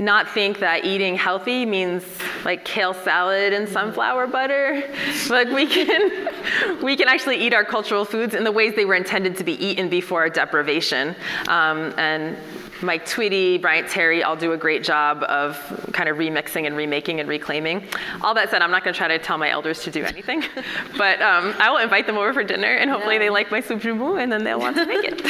not 0.00 0.28
think 0.28 0.58
that 0.58 0.84
eating 0.84 1.14
healthy 1.14 1.64
means 1.64 2.02
like 2.44 2.64
kale 2.64 2.92
salad 2.92 3.52
and 3.52 3.68
sunflower 3.68 4.26
butter. 4.26 4.82
like 5.28 5.48
we 5.48 5.66
can 5.66 6.28
we 6.82 6.96
can 6.96 7.06
actually 7.06 7.36
eat 7.36 7.54
our 7.54 7.64
cultural 7.64 8.04
foods 8.04 8.34
in 8.34 8.42
the 8.42 8.50
ways 8.50 8.74
they 8.74 8.84
were 8.84 8.96
intended 8.96 9.36
to 9.36 9.44
be 9.44 9.64
eaten 9.64 9.88
before 9.88 10.28
deprivation. 10.28 11.14
Um, 11.46 11.94
and 11.96 12.36
Mike 12.82 13.04
Twitty, 13.04 13.60
Bryant 13.60 13.88
Terry 13.88 14.22
all 14.22 14.36
do 14.36 14.52
a 14.52 14.56
great 14.56 14.82
job 14.82 15.22
of 15.24 15.56
kind 15.92 16.08
of 16.08 16.16
remixing 16.16 16.66
and 16.66 16.76
remaking 16.76 17.20
and 17.20 17.28
reclaiming. 17.28 17.86
All 18.22 18.32
that 18.34 18.50
said, 18.50 18.62
I'm 18.62 18.70
not 18.70 18.84
going 18.84 18.94
to 18.94 18.98
try 18.98 19.08
to 19.08 19.18
tell 19.18 19.36
my 19.36 19.50
elders 19.50 19.82
to 19.82 19.90
do 19.90 20.02
anything, 20.04 20.42
but 20.96 21.20
um, 21.20 21.54
I 21.58 21.70
will 21.70 21.78
invite 21.78 22.06
them 22.06 22.16
over 22.16 22.32
for 22.32 22.42
dinner 22.42 22.68
and 22.68 22.90
hopefully 22.90 23.16
yeah. 23.16 23.20
they 23.20 23.30
like 23.30 23.50
my 23.50 23.60
soup 23.60 23.84
and 23.84 24.32
then 24.32 24.44
they'll 24.44 24.58
want 24.58 24.76
to 24.76 24.86
make 24.86 25.04
it. 25.04 25.22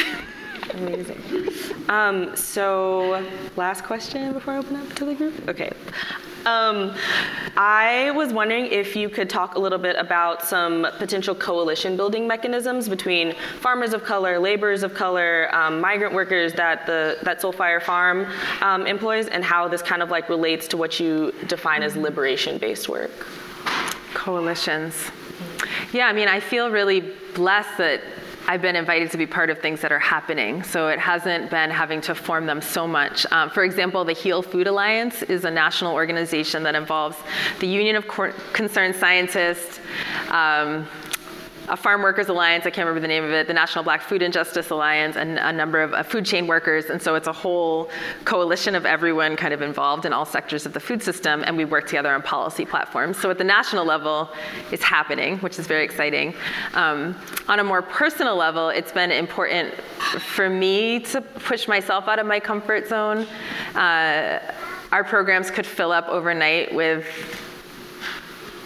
Amazing. 0.73 1.21
Um, 1.89 2.35
so, 2.35 3.25
last 3.55 3.83
question 3.83 4.33
before 4.33 4.53
I 4.53 4.57
open 4.57 4.75
up 4.77 4.93
to 4.95 5.05
the 5.05 5.15
group. 5.15 5.47
Okay. 5.49 5.71
Um, 6.45 6.95
I 7.55 8.11
was 8.15 8.33
wondering 8.33 8.65
if 8.65 8.95
you 8.95 9.09
could 9.09 9.29
talk 9.29 9.55
a 9.55 9.59
little 9.59 9.77
bit 9.77 9.95
about 9.97 10.43
some 10.43 10.87
potential 10.97 11.35
coalition 11.35 11.95
building 11.95 12.27
mechanisms 12.27 12.89
between 12.89 13.35
farmers 13.59 13.93
of 13.93 14.03
color, 14.03 14.39
laborers 14.39 14.81
of 14.81 14.93
color, 14.95 15.53
um, 15.53 15.79
migrant 15.79 16.13
workers 16.15 16.53
that 16.53 16.85
the 16.87 17.19
that 17.23 17.41
Soul 17.41 17.51
Fire 17.51 17.79
Farm 17.79 18.25
um, 18.61 18.87
employs, 18.87 19.27
and 19.27 19.43
how 19.43 19.67
this 19.67 19.81
kind 19.81 20.01
of 20.01 20.09
like 20.09 20.29
relates 20.29 20.67
to 20.69 20.77
what 20.77 20.99
you 20.99 21.31
define 21.47 21.83
as 21.83 21.95
liberation-based 21.95 22.89
work. 22.89 23.11
Coalitions. 24.13 25.11
Yeah, 25.93 26.07
I 26.07 26.13
mean, 26.13 26.27
I 26.27 26.39
feel 26.39 26.71
really 26.71 27.01
blessed 27.35 27.77
that 27.77 28.01
I've 28.47 28.61
been 28.61 28.75
invited 28.75 29.11
to 29.11 29.17
be 29.17 29.27
part 29.27 29.49
of 29.49 29.59
things 29.59 29.81
that 29.81 29.91
are 29.91 29.99
happening. 29.99 30.63
So 30.63 30.87
it 30.87 30.99
hasn't 30.99 31.49
been 31.49 31.69
having 31.69 32.01
to 32.01 32.15
form 32.15 32.45
them 32.45 32.61
so 32.61 32.87
much. 32.87 33.25
Um, 33.31 33.49
for 33.49 33.63
example, 33.63 34.03
the 34.03 34.13
Heal 34.13 34.41
Food 34.41 34.67
Alliance 34.67 35.21
is 35.23 35.45
a 35.45 35.51
national 35.51 35.93
organization 35.93 36.63
that 36.63 36.75
involves 36.75 37.17
the 37.59 37.67
Union 37.67 37.95
of 37.95 38.07
Concerned 38.07 38.95
Scientists. 38.95 39.79
Um, 40.29 40.87
a 41.69 41.77
Farm 41.77 42.01
Workers 42.01 42.27
Alliance, 42.27 42.65
I 42.65 42.69
can't 42.69 42.87
remember 42.87 43.01
the 43.01 43.07
name 43.07 43.23
of 43.23 43.31
it, 43.31 43.47
the 43.47 43.53
National 43.53 43.83
Black 43.83 44.01
Food 44.01 44.21
and 44.21 44.33
Justice 44.33 44.69
Alliance, 44.71 45.15
and 45.15 45.37
a 45.37 45.53
number 45.53 45.81
of 45.81 45.93
uh, 45.93 46.03
food 46.03 46.25
chain 46.25 46.47
workers. 46.47 46.85
And 46.85 47.01
so 47.01 47.15
it's 47.15 47.27
a 47.27 47.33
whole 47.33 47.89
coalition 48.25 48.75
of 48.75 48.85
everyone 48.85 49.35
kind 49.35 49.53
of 49.53 49.61
involved 49.61 50.05
in 50.05 50.13
all 50.13 50.25
sectors 50.25 50.65
of 50.65 50.73
the 50.73 50.79
food 50.79 51.01
system, 51.03 51.43
and 51.45 51.55
we 51.55 51.65
work 51.65 51.85
together 51.87 52.13
on 52.13 52.21
policy 52.21 52.65
platforms. 52.65 53.17
So 53.19 53.29
at 53.29 53.37
the 53.37 53.43
national 53.43 53.85
level, 53.85 54.29
it's 54.71 54.83
happening, 54.83 55.37
which 55.39 55.59
is 55.59 55.67
very 55.67 55.83
exciting. 55.83 56.33
Um, 56.73 57.15
on 57.47 57.59
a 57.59 57.63
more 57.63 57.81
personal 57.81 58.35
level, 58.35 58.69
it's 58.69 58.91
been 58.91 59.11
important 59.11 59.73
for 60.19 60.49
me 60.49 60.99
to 60.99 61.21
push 61.21 61.67
myself 61.67 62.07
out 62.07 62.19
of 62.19 62.25
my 62.25 62.39
comfort 62.39 62.87
zone. 62.87 63.27
Uh, 63.75 64.39
our 64.91 65.03
programs 65.03 65.49
could 65.49 65.65
fill 65.65 65.91
up 65.91 66.07
overnight 66.09 66.73
with 66.73 67.05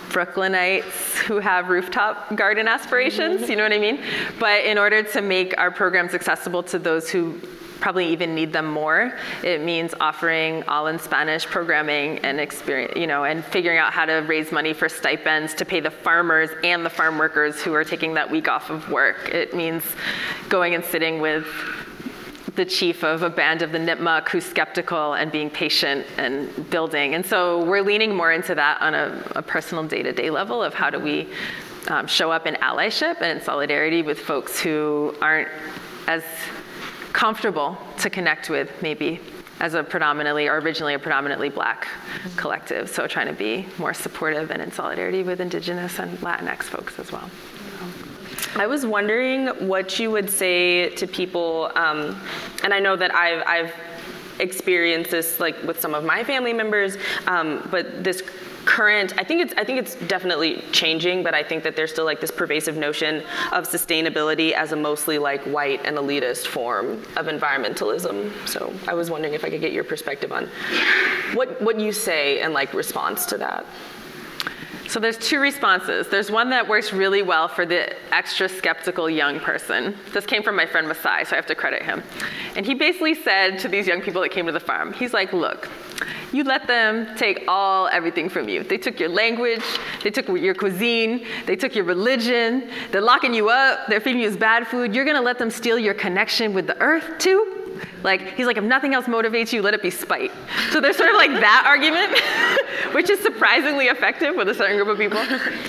Brooklynites 0.09 1.14
who 1.25 1.39
have 1.39 1.69
rooftop 1.69 2.35
garden 2.35 2.67
aspirations, 2.67 3.49
you 3.49 3.55
know 3.55 3.63
what 3.63 3.73
I 3.73 3.79
mean? 3.79 3.99
But 4.39 4.65
in 4.65 4.77
order 4.77 5.03
to 5.03 5.21
make 5.21 5.57
our 5.57 5.71
programs 5.71 6.13
accessible 6.13 6.63
to 6.63 6.79
those 6.79 7.09
who 7.09 7.39
probably 7.79 8.07
even 8.07 8.33
need 8.33 8.53
them 8.53 8.65
more. 8.65 9.13
It 9.43 9.61
means 9.61 9.93
offering 9.99 10.63
all 10.63 10.87
in 10.87 10.97
Spanish 10.97 11.45
programming 11.45 12.19
and 12.19 12.39
experience, 12.39 12.93
you 12.95 13.05
know, 13.05 13.25
and 13.25 13.43
figuring 13.43 13.77
out 13.77 13.93
how 13.93 14.05
to 14.05 14.25
raise 14.27 14.51
money 14.51 14.73
for 14.73 14.89
stipends 14.89 15.53
to 15.55 15.65
pay 15.65 15.81
the 15.81 15.91
farmers 15.91 16.49
and 16.63 16.85
the 16.85 16.89
farm 16.89 17.17
workers 17.17 17.61
who 17.61 17.73
are 17.73 17.83
taking 17.83 18.13
that 18.15 18.29
week 18.29 18.47
off 18.47 18.69
of 18.69 18.89
work. 18.89 19.29
It 19.29 19.53
means 19.53 19.83
going 20.49 20.73
and 20.73 20.83
sitting 20.83 21.19
with 21.19 21.45
the 22.55 22.65
chief 22.65 23.03
of 23.03 23.21
a 23.23 23.29
band 23.29 23.61
of 23.61 23.71
the 23.71 23.77
Nipmuc 23.77 24.29
who's 24.29 24.45
skeptical 24.45 25.13
and 25.13 25.31
being 25.31 25.49
patient 25.49 26.05
and 26.17 26.69
building. 26.69 27.15
And 27.15 27.25
so 27.25 27.63
we're 27.65 27.81
leaning 27.81 28.15
more 28.15 28.31
into 28.31 28.55
that 28.55 28.81
on 28.81 28.93
a, 28.93 29.23
a 29.35 29.41
personal 29.41 29.83
day 29.83 30.03
to 30.03 30.11
day 30.11 30.29
level 30.29 30.63
of 30.63 30.73
how 30.73 30.89
do 30.89 30.99
we 30.99 31.27
um, 31.87 32.07
show 32.07 32.31
up 32.31 32.47
in 32.47 32.55
allyship 32.55 33.21
and 33.21 33.37
in 33.37 33.43
solidarity 33.43 34.01
with 34.01 34.19
folks 34.19 34.59
who 34.59 35.15
aren't 35.21 35.49
as 36.07 36.23
comfortable 37.13 37.77
to 37.99 38.09
connect 38.09 38.49
with, 38.49 38.71
maybe 38.81 39.19
as 39.59 39.73
a 39.73 39.83
predominantly 39.83 40.47
or 40.47 40.59
originally 40.59 40.95
a 40.95 40.99
predominantly 40.99 41.49
black 41.49 41.87
collective. 42.35 42.89
So 42.89 43.07
trying 43.07 43.27
to 43.27 43.33
be 43.33 43.67
more 43.77 43.93
supportive 43.93 44.51
and 44.51 44.61
in 44.61 44.71
solidarity 44.71 45.23
with 45.23 45.39
indigenous 45.39 45.99
and 45.99 46.17
Latinx 46.19 46.63
folks 46.63 46.99
as 46.99 47.11
well. 47.11 47.29
I 48.55 48.67
was 48.67 48.85
wondering 48.85 49.47
what 49.67 49.99
you 49.99 50.11
would 50.11 50.29
say 50.29 50.89
to 50.95 51.07
people, 51.07 51.71
um, 51.75 52.19
and 52.63 52.73
I 52.73 52.79
know 52.79 52.95
that 52.95 53.13
I've, 53.13 53.43
I've 53.45 53.73
experienced 54.39 55.11
this 55.11 55.39
like 55.39 55.61
with 55.63 55.79
some 55.79 55.93
of 55.93 56.03
my 56.03 56.23
family 56.23 56.53
members, 56.53 56.97
um, 57.27 57.67
but 57.71 58.03
this 58.03 58.21
current 58.65 59.13
i 59.19 59.23
think 59.23 59.41
it's 59.41 59.53
i 59.57 59.63
think 59.63 59.79
it's 59.79 59.95
definitely 60.07 60.61
changing 60.71 61.23
but 61.23 61.33
i 61.33 61.43
think 61.43 61.63
that 61.63 61.75
there's 61.75 61.91
still 61.91 62.03
like 62.03 62.19
this 62.19 62.31
pervasive 62.31 62.75
notion 62.75 63.17
of 63.53 63.69
sustainability 63.69 64.51
as 64.53 64.71
a 64.71 64.75
mostly 64.75 65.17
like 65.17 65.41
white 65.43 65.79
and 65.85 65.97
elitist 65.97 66.47
form 66.47 66.93
of 67.15 67.27
environmentalism. 67.27 68.31
So 68.47 68.73
i 68.87 68.93
was 68.93 69.11
wondering 69.11 69.35
if 69.35 69.45
i 69.45 69.49
could 69.49 69.61
get 69.61 69.71
your 69.71 69.83
perspective 69.83 70.31
on 70.31 70.49
what 71.33 71.61
what 71.61 71.79
you 71.79 71.91
say 71.91 72.41
in 72.41 72.53
like 72.53 72.73
response 72.73 73.25
to 73.27 73.37
that 73.37 73.65
so 74.87 74.99
there's 74.99 75.17
two 75.17 75.39
responses. 75.39 76.07
There's 76.07 76.29
one 76.29 76.49
that 76.51 76.67
works 76.67 76.93
really 76.93 77.23
well 77.23 77.47
for 77.47 77.65
the 77.65 77.95
extra 78.13 78.47
skeptical 78.47 79.09
young 79.09 79.39
person. 79.39 79.95
This 80.13 80.25
came 80.25 80.43
from 80.43 80.55
my 80.55 80.65
friend 80.65 80.87
Masai, 80.87 81.25
so 81.25 81.33
I 81.33 81.35
have 81.35 81.45
to 81.47 81.55
credit 81.55 81.81
him. 81.81 82.03
And 82.55 82.65
he 82.65 82.73
basically 82.73 83.15
said 83.15 83.57
to 83.59 83.67
these 83.67 83.87
young 83.87 84.01
people 84.01 84.21
that 84.21 84.29
came 84.29 84.45
to 84.45 84.51
the 84.51 84.59
farm, 84.59 84.93
he's 84.93 85.13
like, 85.13 85.33
look, 85.33 85.69
you 86.31 86.43
let 86.43 86.67
them 86.67 87.15
take 87.15 87.45
all 87.47 87.87
everything 87.87 88.29
from 88.29 88.47
you. 88.47 88.63
They 88.63 88.77
took 88.77 88.99
your 88.99 89.09
language, 89.09 89.63
they 90.03 90.11
took 90.11 90.27
your 90.27 90.53
cuisine, 90.53 91.25
they 91.45 91.55
took 91.55 91.75
your 91.75 91.85
religion, 91.85 92.69
they're 92.91 93.01
locking 93.01 93.33
you 93.33 93.49
up, 93.49 93.87
they're 93.87 94.01
feeding 94.01 94.21
you 94.21 94.35
bad 94.37 94.67
food. 94.67 94.93
You're 94.93 95.05
gonna 95.05 95.21
let 95.21 95.39
them 95.39 95.49
steal 95.49 95.79
your 95.79 95.93
connection 95.93 96.53
with 96.53 96.67
the 96.67 96.79
earth 96.79 97.19
too? 97.19 97.64
Like, 98.03 98.35
he's 98.35 98.45
like, 98.45 98.57
if 98.57 98.63
nothing 98.63 98.93
else 98.93 99.05
motivates 99.05 99.51
you, 99.51 99.61
let 99.61 99.73
it 99.73 99.81
be 99.81 99.89
spite. 99.89 100.31
So 100.71 100.79
there's 100.79 100.97
sort 100.97 101.09
of 101.09 101.15
like 101.15 101.31
that 101.31 101.63
argument, 101.67 102.93
which 102.95 103.09
is 103.09 103.19
surprisingly 103.19 103.87
effective 103.87 104.35
with 104.35 104.49
a 104.49 104.53
certain 104.53 104.77
group 104.77 104.89
of 104.89 104.97
people. 104.97 105.19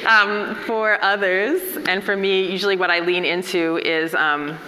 Um, 0.06 0.54
for 0.66 1.02
others, 1.02 1.60
and 1.86 2.02
for 2.02 2.16
me, 2.16 2.50
usually 2.50 2.76
what 2.76 2.90
I 2.90 3.00
lean 3.00 3.24
into 3.24 3.78
is 3.84 4.14
um, 4.14 4.58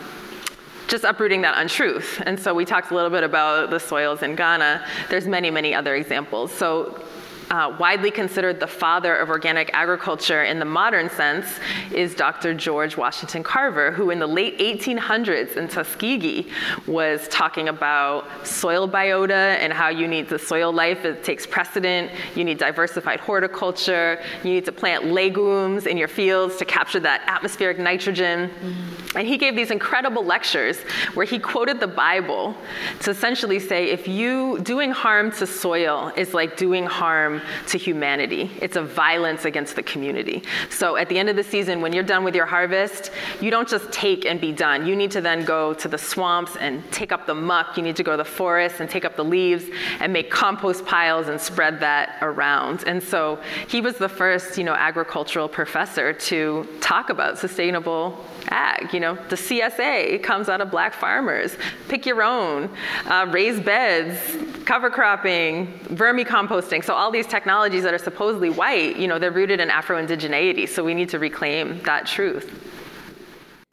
just 0.89 1.05
uprooting 1.05 1.43
that 1.43 1.59
untruth. 1.59 2.23
And 2.27 2.39
so 2.41 2.55
we 2.55 2.65
talked 2.65 2.91
a 2.91 2.95
little 2.95 3.11
bit 3.11 3.23
about 3.23 3.71
the 3.71 3.79
soils 3.79 4.23
in 4.23 4.35
Ghana. 4.35 4.85
There's 5.11 5.27
many, 5.27 5.51
many 5.51 5.75
other 5.75 5.95
examples. 5.95 6.53
So 6.53 7.03
uh, 7.51 7.75
widely 7.79 8.11
considered 8.11 8.61
the 8.61 8.67
father 8.67 9.17
of 9.17 9.31
organic 9.31 9.71
agriculture 9.73 10.45
in 10.45 10.59
the 10.59 10.65
modern 10.65 11.09
sense 11.11 11.59
is 11.93 12.15
Dr. 12.15 12.55
George 12.55 12.97
Washington 12.97 13.43
Carver, 13.43 13.91
who 13.91 14.11
in 14.11 14.19
the 14.19 14.27
late 14.27 14.59
1800s 14.59 15.57
in 15.57 15.69
Tuskegee 15.69 16.49
was 16.87 17.27
talking 17.29 17.69
about 17.69 18.47
soil 18.47 18.89
biota 18.89 19.57
and 19.59 19.73
how 19.73 19.89
you 19.89 20.07
need 20.07 20.29
the 20.29 20.39
soil 20.39 20.73
life, 20.73 21.05
it 21.05 21.25
takes 21.25 21.47
precedent. 21.47 22.11
You 22.35 22.45
need 22.45 22.59
diversified 22.59 23.21
horticulture. 23.21 24.21
You 24.45 24.53
need 24.53 24.65
to 24.67 24.73
plant 24.73 25.07
legumes 25.07 25.87
in 25.87 25.97
your 25.97 26.09
fields 26.09 26.57
to 26.57 26.65
capture 26.65 27.01
that 27.01 27.23
atmospheric 27.27 27.79
nitrogen. 27.79 28.51
Mm-hmm. 28.51 29.19
And 29.19 29.27
he 29.27 29.39
gave 29.39 29.57
these 29.57 29.71
incredible 29.71 30.25
lectures 30.25 30.79
where 31.15 31.27
he 31.27 31.39
quoted 31.39 31.81
the 31.81 31.87
Bible 31.87 32.55
to 33.01 33.11
essentially 33.11 33.59
say 33.59 33.87
if 33.91 34.07
you 34.07 34.59
doing 34.61 34.91
harm 34.91 35.33
to 35.33 35.47
soil 35.47 36.13
is 36.17 36.35
like 36.35 36.57
doing 36.57 36.85
harm 36.85 37.38
to 37.69 37.79
humanity. 37.79 38.51
It's 38.61 38.77
a 38.77 38.83
violence 38.83 39.45
against 39.45 39.77
the 39.77 39.83
community. 39.83 40.43
So 40.71 40.97
at 40.97 41.09
the 41.09 41.19
end 41.19 41.29
of 41.29 41.37
the 41.37 41.45
season, 41.45 41.81
when 41.81 41.93
you're 41.93 42.03
done 42.03 42.25
with 42.25 42.35
your 42.35 42.47
harvest, 42.47 43.11
you 43.41 43.51
don't 43.51 43.69
just 43.69 43.91
take 43.93 44.25
and 44.25 44.41
be 44.41 44.53
done. 44.53 44.87
You 44.87 44.97
need 44.97 45.11
to 45.13 45.21
then 45.21 45.45
go 45.45 45.75
to 45.75 45.89
the 45.89 45.99
swamps 45.99 46.57
and 46.57 46.83
take 46.93 47.13
up 47.13 47.27
the 47.27 47.35
muck. 47.35 47.77
You 47.77 47.83
need 47.83 47.97
to 47.97 48.03
go 48.03 48.13
to 48.13 48.17
the 48.17 48.25
forest 48.25 48.81
and 48.81 48.89
take 48.89 49.05
up 49.05 49.17
the 49.17 49.25
leaves 49.25 49.65
and 50.01 50.13
make 50.13 50.31
compost 50.31 50.85
piles 50.87 51.29
and 51.29 51.41
spread 51.41 51.81
that 51.81 52.19
around. 52.23 52.85
And 52.87 53.03
so 53.03 53.41
he 53.69 53.81
was 53.81 53.97
the 53.97 54.09
first, 54.09 54.59
you 54.59 54.65
know, 54.65 54.75
agricultural 54.75 55.49
professor 55.49 56.13
to 56.13 56.69
talk 56.81 57.11
about 57.11 57.39
sustainable 57.39 58.25
ag. 58.51 58.93
You 58.93 59.01
know, 59.01 59.15
the 59.29 59.37
CSA 59.37 60.23
comes 60.23 60.49
out 60.49 60.61
of 60.61 60.71
black 60.71 60.95
farmers. 60.95 61.57
Pick 61.89 62.07
your 62.07 62.23
own, 62.23 62.71
uh, 63.07 63.27
raised 63.31 63.65
beds, 63.65 64.19
cover 64.65 64.91
cropping, 64.91 65.79
vermicomposting. 65.85 66.85
So 66.85 66.95
all 66.95 67.11
these 67.11 67.27
technologies 67.27 67.83
that 67.83 67.95
are 67.95 67.99
supposedly 67.99 68.51
white, 68.51 68.97
you 68.97 69.09
know, 69.09 69.19
they're 69.19 69.31
rooted 69.31 69.61
in 69.61 69.71
Afro-indigeneity. 69.71 70.69
So 70.69 70.85
we 70.85 70.95
need 70.95 71.09
to 71.11 71.19
reclaim 71.19 71.83
that 71.83 72.07
truth. 72.07 72.69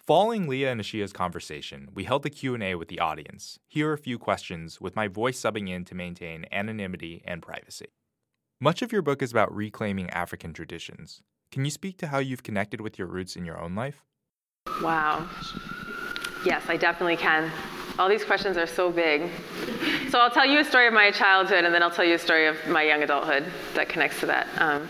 Following 0.06 0.48
Leah 0.48 0.72
and 0.72 0.80
Ashia's 0.80 1.12
conversation, 1.12 1.90
we 1.96 2.04
held 2.04 2.26
a 2.28 2.30
Q&A 2.30 2.76
with 2.76 2.90
the 2.90 3.00
audience. 3.00 3.58
Here 3.68 3.90
are 3.90 3.94
a 3.94 3.98
few 3.98 4.20
questions 4.20 4.80
with 4.80 4.96
my 4.96 5.08
voice 5.08 5.42
subbing 5.42 5.68
in 5.68 5.84
to 5.86 5.96
maintain 5.96 6.46
anonymity 6.52 7.24
and 7.26 7.42
privacy. 7.42 7.88
Much 8.62 8.84
of 8.84 8.92
your 8.92 9.02
book 9.02 9.24
is 9.24 9.32
about 9.32 9.54
reclaiming 9.54 10.10
African 10.12 10.54
traditions. 10.54 11.24
Can 11.52 11.66
you 11.66 11.72
speak 11.72 11.98
to 11.98 12.08
how 12.08 12.20
you've 12.20 12.44
connected 12.44 12.82
with 12.82 13.00
your 13.00 13.08
roots 13.08 13.36
in 13.36 13.46
your 13.46 13.60
own 13.60 13.74
life? 13.74 14.04
Wow. 14.82 15.28
Yes, 16.46 16.64
I 16.68 16.78
definitely 16.78 17.18
can. 17.18 17.52
All 17.98 18.10
these 18.10 18.26
questions 18.26 18.58
are 18.58 18.68
so 18.68 18.92
big. 18.92 19.32
So 20.10 20.20
I'll 20.20 20.30
tell 20.30 20.46
you 20.46 20.60
a 20.60 20.66
story 20.66 20.88
of 20.88 20.94
my 20.94 21.12
childhood, 21.12 21.64
and 21.64 21.74
then 21.74 21.82
I'll 21.82 21.92
tell 21.92 22.06
you 22.06 22.16
a 22.16 22.20
story 22.20 22.48
of 22.48 22.58
my 22.68 22.84
young 22.84 23.02
adulthood 23.02 23.46
that 23.74 23.88
connects 23.88 24.20
to 24.20 24.26
that. 24.26 24.48
Um, 24.58 24.88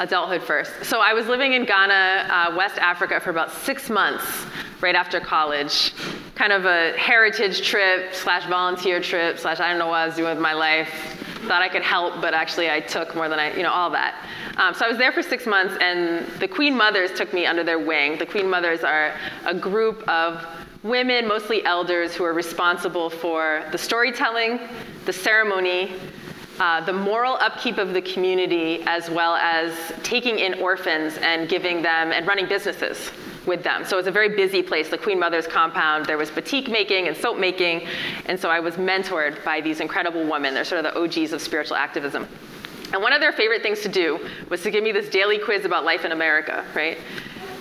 adulthood 0.00 0.42
first. 0.42 0.72
So 0.84 1.00
I 1.00 1.14
was 1.14 1.26
living 1.26 1.52
in 1.52 1.64
Ghana, 1.64 2.28
uh, 2.28 2.54
West 2.56 2.76
Africa, 2.78 3.20
for 3.20 3.30
about 3.30 3.52
six 3.52 3.88
months 3.88 4.44
right 4.80 4.94
after 4.94 5.20
college. 5.20 5.94
Kind 6.34 6.52
of 6.52 6.66
a 6.66 6.92
heritage 6.98 7.66
trip 7.66 8.14
slash 8.14 8.46
volunteer 8.48 9.00
trip 9.00 9.38
slash 9.38 9.60
I 9.60 9.70
don't 9.70 9.78
know 9.78 9.86
what 9.86 10.00
I 10.00 10.06
was 10.06 10.16
doing 10.16 10.30
with 10.30 10.42
my 10.42 10.52
life. 10.52 11.25
Thought 11.46 11.62
I 11.62 11.68
could 11.68 11.82
help, 11.82 12.20
but 12.20 12.34
actually 12.34 12.70
I 12.70 12.80
took 12.80 13.14
more 13.14 13.28
than 13.28 13.38
I, 13.38 13.56
you 13.56 13.62
know, 13.62 13.70
all 13.70 13.90
that. 13.90 14.26
Um, 14.56 14.74
so 14.74 14.84
I 14.84 14.88
was 14.88 14.98
there 14.98 15.12
for 15.12 15.22
six 15.22 15.46
months, 15.46 15.76
and 15.80 16.26
the 16.40 16.48
Queen 16.48 16.76
Mothers 16.76 17.12
took 17.12 17.32
me 17.32 17.46
under 17.46 17.62
their 17.62 17.78
wing. 17.78 18.18
The 18.18 18.26
Queen 18.26 18.50
Mothers 18.50 18.82
are 18.82 19.14
a 19.44 19.54
group 19.54 20.02
of 20.08 20.44
women, 20.82 21.28
mostly 21.28 21.64
elders, 21.64 22.14
who 22.14 22.24
are 22.24 22.32
responsible 22.32 23.10
for 23.10 23.64
the 23.70 23.78
storytelling, 23.78 24.58
the 25.04 25.12
ceremony, 25.12 25.94
uh, 26.58 26.80
the 26.84 26.92
moral 26.92 27.34
upkeep 27.34 27.78
of 27.78 27.92
the 27.92 28.02
community, 28.02 28.82
as 28.86 29.08
well 29.10 29.36
as 29.36 29.92
taking 30.02 30.38
in 30.38 30.54
orphans 30.54 31.16
and 31.18 31.48
giving 31.48 31.82
them 31.82 32.12
and 32.12 32.26
running 32.26 32.48
businesses 32.48 33.10
with 33.46 33.62
them. 33.62 33.84
So 33.84 33.96
it 33.96 34.00
was 34.00 34.06
a 34.06 34.12
very 34.12 34.28
busy 34.28 34.62
place, 34.62 34.88
the 34.88 34.98
Queen 34.98 35.18
Mother's 35.18 35.46
compound. 35.46 36.06
There 36.06 36.18
was 36.18 36.30
batik 36.30 36.68
making 36.68 37.08
and 37.08 37.16
soap 37.16 37.38
making. 37.38 37.86
And 38.26 38.38
so 38.38 38.50
I 38.50 38.60
was 38.60 38.74
mentored 38.74 39.42
by 39.44 39.60
these 39.60 39.80
incredible 39.80 40.26
women. 40.26 40.54
They're 40.54 40.64
sort 40.64 40.84
of 40.84 40.92
the 40.92 41.00
OGs 41.00 41.32
of 41.32 41.40
spiritual 41.40 41.76
activism. 41.76 42.26
And 42.92 43.02
one 43.02 43.12
of 43.12 43.20
their 43.20 43.32
favorite 43.32 43.62
things 43.62 43.80
to 43.80 43.88
do 43.88 44.28
was 44.48 44.62
to 44.62 44.70
give 44.70 44.84
me 44.84 44.92
this 44.92 45.08
daily 45.08 45.38
quiz 45.38 45.64
about 45.64 45.84
life 45.84 46.04
in 46.04 46.12
America, 46.12 46.64
right? 46.74 46.98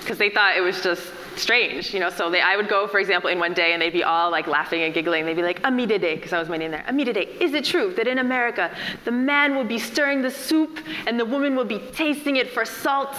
because 0.05 0.19
they 0.19 0.29
thought 0.29 0.55
it 0.55 0.61
was 0.61 0.83
just 0.83 1.11
strange, 1.35 1.91
you 1.91 1.99
know. 1.99 2.11
So 2.11 2.29
they, 2.29 2.39
I 2.39 2.55
would 2.55 2.69
go, 2.69 2.87
for 2.87 2.99
example, 2.99 3.29
in 3.31 3.39
one 3.39 3.53
day, 3.53 3.73
and 3.73 3.81
they'd 3.81 3.91
be 3.91 4.03
all 4.03 4.29
like 4.29 4.45
laughing 4.45 4.83
and 4.83 4.93
giggling. 4.93 5.25
They'd 5.25 5.35
be 5.35 5.41
like, 5.41 5.61
"Amidede," 5.63 6.15
because 6.15 6.31
I 6.31 6.39
was 6.39 6.47
my 6.47 6.57
name 6.57 6.69
there. 6.69 6.85
Amidede, 6.87 7.41
is 7.41 7.53
it 7.55 7.65
true 7.65 7.91
that 7.95 8.07
in 8.07 8.19
America 8.19 8.71
the 9.03 9.11
man 9.11 9.55
will 9.55 9.63
be 9.63 9.79
stirring 9.79 10.21
the 10.21 10.29
soup 10.29 10.79
and 11.07 11.19
the 11.19 11.25
woman 11.25 11.55
will 11.55 11.65
be 11.65 11.79
tasting 11.79 12.35
it 12.35 12.51
for 12.51 12.65
salt? 12.65 13.15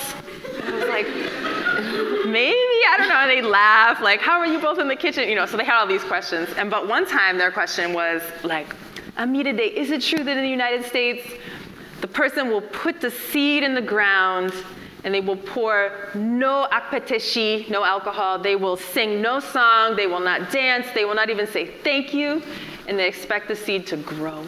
I 0.64 0.70
was 0.70 0.88
like, 0.88 1.06
maybe 2.26 2.78
I 2.88 2.94
don't 2.98 3.08
know. 3.08 3.16
And 3.16 3.30
they'd 3.30 3.42
laugh, 3.42 4.00
like, 4.00 4.20
"How 4.20 4.38
are 4.38 4.46
you 4.46 4.58
both 4.58 4.78
in 4.78 4.88
the 4.88 4.96
kitchen?" 4.96 5.28
You 5.28 5.34
know. 5.34 5.46
So 5.46 5.56
they 5.56 5.64
had 5.64 5.78
all 5.78 5.86
these 5.86 6.04
questions. 6.04 6.48
And 6.56 6.70
but 6.70 6.88
one 6.88 7.06
time 7.06 7.38
their 7.38 7.50
question 7.50 7.92
was 7.92 8.22
like, 8.42 8.74
"Amidede, 9.16 9.72
is 9.72 9.90
it 9.90 10.02
true 10.02 10.24
that 10.24 10.36
in 10.36 10.42
the 10.42 10.48
United 10.48 10.84
States 10.84 11.26
the 12.00 12.08
person 12.08 12.50
will 12.50 12.62
put 12.62 13.00
the 13.00 13.10
seed 13.10 13.62
in 13.62 13.74
the 13.74 13.82
ground?" 13.82 14.52
and 15.04 15.14
they 15.14 15.20
will 15.20 15.36
pour 15.36 16.10
no 16.16 16.66
akpateshi, 16.72 17.70
no 17.70 17.84
alcohol. 17.84 18.40
They 18.40 18.56
will 18.56 18.76
sing 18.76 19.22
no 19.22 19.38
song. 19.38 19.94
They 19.94 20.08
will 20.08 20.18
not 20.18 20.50
dance. 20.50 20.88
They 20.96 21.04
will 21.04 21.14
not 21.14 21.30
even 21.30 21.46
say 21.46 21.66
thank 21.84 22.12
you. 22.12 22.42
And 22.88 22.98
they 22.98 23.06
expect 23.06 23.46
the 23.46 23.54
seed 23.54 23.86
to 23.86 23.98
grow. 23.98 24.44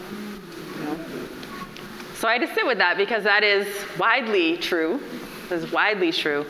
So 2.15 2.27
I 2.27 2.33
had 2.33 2.41
to 2.41 2.53
sit 2.53 2.67
with 2.67 2.77
that 2.79 2.97
because 2.97 3.23
that 3.23 3.45
is 3.45 3.65
widely 3.97 4.57
true. 4.57 4.99
That 5.47 5.59
is 5.59 5.71
widely 5.71 6.11
true. 6.11 6.45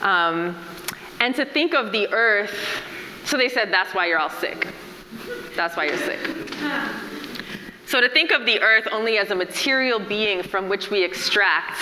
Um, 0.00 0.56
and 1.20 1.34
to 1.34 1.44
think 1.44 1.74
of 1.74 1.92
the 1.92 2.08
earth, 2.12 2.54
so 3.24 3.36
they 3.36 3.48
said 3.48 3.72
that's 3.72 3.94
why 3.94 4.06
you're 4.06 4.18
all 4.18 4.30
sick. 4.30 4.68
That's 5.56 5.76
why 5.76 5.86
you're 5.86 5.96
sick. 5.96 6.18
So 7.86 8.00
to 8.00 8.08
think 8.08 8.32
of 8.32 8.44
the 8.44 8.60
earth 8.60 8.86
only 8.92 9.18
as 9.18 9.30
a 9.30 9.34
material 9.34 9.98
being 9.98 10.42
from 10.42 10.68
which 10.68 10.90
we 10.90 11.02
extract 11.02 11.80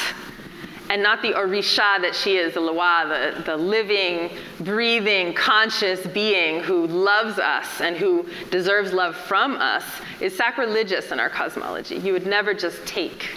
and 0.88 1.02
not 1.02 1.20
the 1.20 1.32
Orisha 1.32 2.00
that 2.00 2.14
she 2.14 2.36
is, 2.36 2.54
the 2.54 2.60
Loa, 2.60 3.32
the, 3.36 3.42
the 3.42 3.56
living, 3.56 4.30
breathing, 4.60 5.34
conscious 5.34 6.06
being 6.06 6.62
who 6.62 6.86
loves 6.86 7.38
us 7.38 7.80
and 7.80 7.96
who 7.96 8.24
deserves 8.50 8.92
love 8.92 9.16
from 9.16 9.56
us, 9.56 9.84
is 10.20 10.36
sacrilegious 10.36 11.10
in 11.10 11.18
our 11.18 11.28
cosmology. 11.28 11.96
You 11.96 12.12
would 12.12 12.26
never 12.26 12.54
just 12.54 12.86
take, 12.86 13.36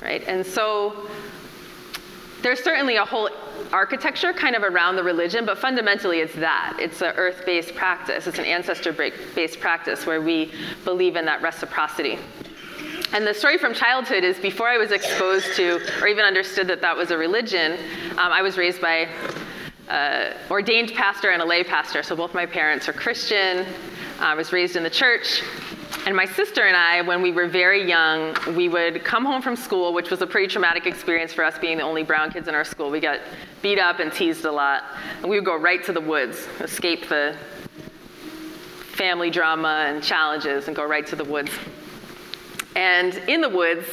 right? 0.00 0.26
And 0.26 0.46
so 0.46 1.08
there's 2.40 2.62
certainly 2.62 2.96
a 2.96 3.04
whole 3.04 3.28
architecture 3.72 4.32
kind 4.32 4.56
of 4.56 4.62
around 4.62 4.96
the 4.96 5.02
religion, 5.02 5.44
but 5.44 5.58
fundamentally 5.58 6.20
it's 6.20 6.34
that. 6.34 6.76
It's 6.80 7.00
an 7.02 7.14
earth 7.16 7.42
based 7.44 7.74
practice, 7.74 8.26
it's 8.26 8.38
an 8.38 8.44
ancestor 8.44 8.92
based 8.92 9.60
practice 9.60 10.06
where 10.06 10.20
we 10.20 10.52
believe 10.84 11.16
in 11.16 11.24
that 11.26 11.42
reciprocity. 11.42 12.18
And 13.12 13.26
the 13.26 13.32
story 13.32 13.56
from 13.56 13.72
childhood 13.72 14.22
is 14.22 14.38
before 14.38 14.68
I 14.68 14.76
was 14.76 14.92
exposed 14.92 15.56
to 15.56 15.80
or 16.02 16.08
even 16.08 16.24
understood 16.24 16.68
that 16.68 16.82
that 16.82 16.96
was 16.96 17.10
a 17.10 17.16
religion, 17.16 17.78
um, 18.12 18.32
I 18.32 18.42
was 18.42 18.58
raised 18.58 18.80
by 18.80 19.08
an 19.88 20.36
ordained 20.50 20.92
pastor 20.92 21.30
and 21.30 21.40
a 21.40 21.44
lay 21.44 21.64
pastor. 21.64 22.02
So 22.02 22.14
both 22.14 22.34
my 22.34 22.44
parents 22.44 22.88
are 22.88 22.92
Christian. 22.92 23.66
I 24.20 24.34
was 24.34 24.52
raised 24.52 24.76
in 24.76 24.82
the 24.82 24.90
church. 24.90 25.42
And 26.08 26.16
my 26.16 26.24
sister 26.24 26.62
and 26.62 26.74
I, 26.74 27.02
when 27.02 27.20
we 27.20 27.32
were 27.32 27.46
very 27.46 27.86
young, 27.86 28.34
we 28.56 28.70
would 28.70 29.04
come 29.04 29.26
home 29.26 29.42
from 29.42 29.56
school, 29.56 29.92
which 29.92 30.10
was 30.10 30.22
a 30.22 30.26
pretty 30.26 30.46
traumatic 30.46 30.86
experience 30.86 31.34
for 31.34 31.44
us 31.44 31.58
being 31.58 31.76
the 31.76 31.82
only 31.82 32.02
brown 32.02 32.30
kids 32.30 32.48
in 32.48 32.54
our 32.54 32.64
school. 32.64 32.90
We 32.90 32.98
got 32.98 33.20
beat 33.60 33.78
up 33.78 33.98
and 34.00 34.10
teased 34.10 34.46
a 34.46 34.50
lot. 34.50 34.84
And 35.20 35.28
we 35.28 35.36
would 35.36 35.44
go 35.44 35.54
right 35.54 35.84
to 35.84 35.92
the 35.92 36.00
woods, 36.00 36.48
escape 36.60 37.10
the 37.10 37.36
family 38.92 39.28
drama 39.28 39.84
and 39.86 40.02
challenges, 40.02 40.66
and 40.66 40.74
go 40.74 40.86
right 40.86 41.06
to 41.08 41.14
the 41.14 41.24
woods. 41.24 41.50
And 42.74 43.14
in 43.28 43.42
the 43.42 43.50
woods, 43.50 43.86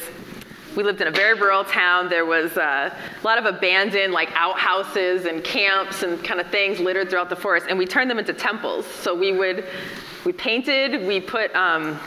we 0.76 0.82
lived 0.82 1.00
in 1.00 1.08
a 1.08 1.10
very 1.10 1.38
rural 1.40 1.64
town. 1.64 2.08
There 2.10 2.26
was 2.26 2.56
uh, 2.56 2.94
a 2.94 3.26
lot 3.26 3.38
of 3.38 3.46
abandoned, 3.46 4.12
like 4.12 4.30
outhouses 4.34 5.24
and 5.24 5.42
camps 5.42 6.02
and 6.02 6.22
kind 6.22 6.38
of 6.38 6.50
things 6.50 6.78
littered 6.78 7.08
throughout 7.08 7.30
the 7.30 7.36
forest, 7.36 7.66
and 7.68 7.78
we 7.78 7.86
turned 7.86 8.10
them 8.10 8.18
into 8.18 8.34
temples. 8.34 8.86
So 8.86 9.14
we 9.14 9.32
would, 9.32 9.64
we 10.26 10.32
painted, 10.32 11.06
we 11.06 11.18
put 11.18 11.54
um, 11.56 11.98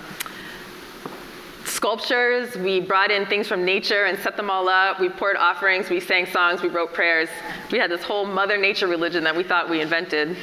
sculptures, 1.66 2.56
we 2.58 2.80
brought 2.80 3.10
in 3.10 3.26
things 3.26 3.48
from 3.48 3.66
nature 3.66 4.06
and 4.06 4.20
set 4.20 4.38
them 4.38 4.52
all 4.52 4.70
up. 4.70 5.00
We 5.00 5.10
poured 5.10 5.38
offerings, 5.38 5.90
we 5.90 6.00
sang 6.00 6.28
songs, 6.28 6.62
we 6.62 6.70
wrote 6.70 6.94
prayers. 6.94 7.30
We 7.72 7.80
had 7.80 7.90
this 7.90 8.04
whole 8.04 8.26
Mother 8.26 8.58
Nature 8.58 8.88
religion 8.88 9.24
that 9.24 9.36
we 9.36 9.44
thought 9.44 9.68
we 9.68 9.82
invented. 9.82 10.38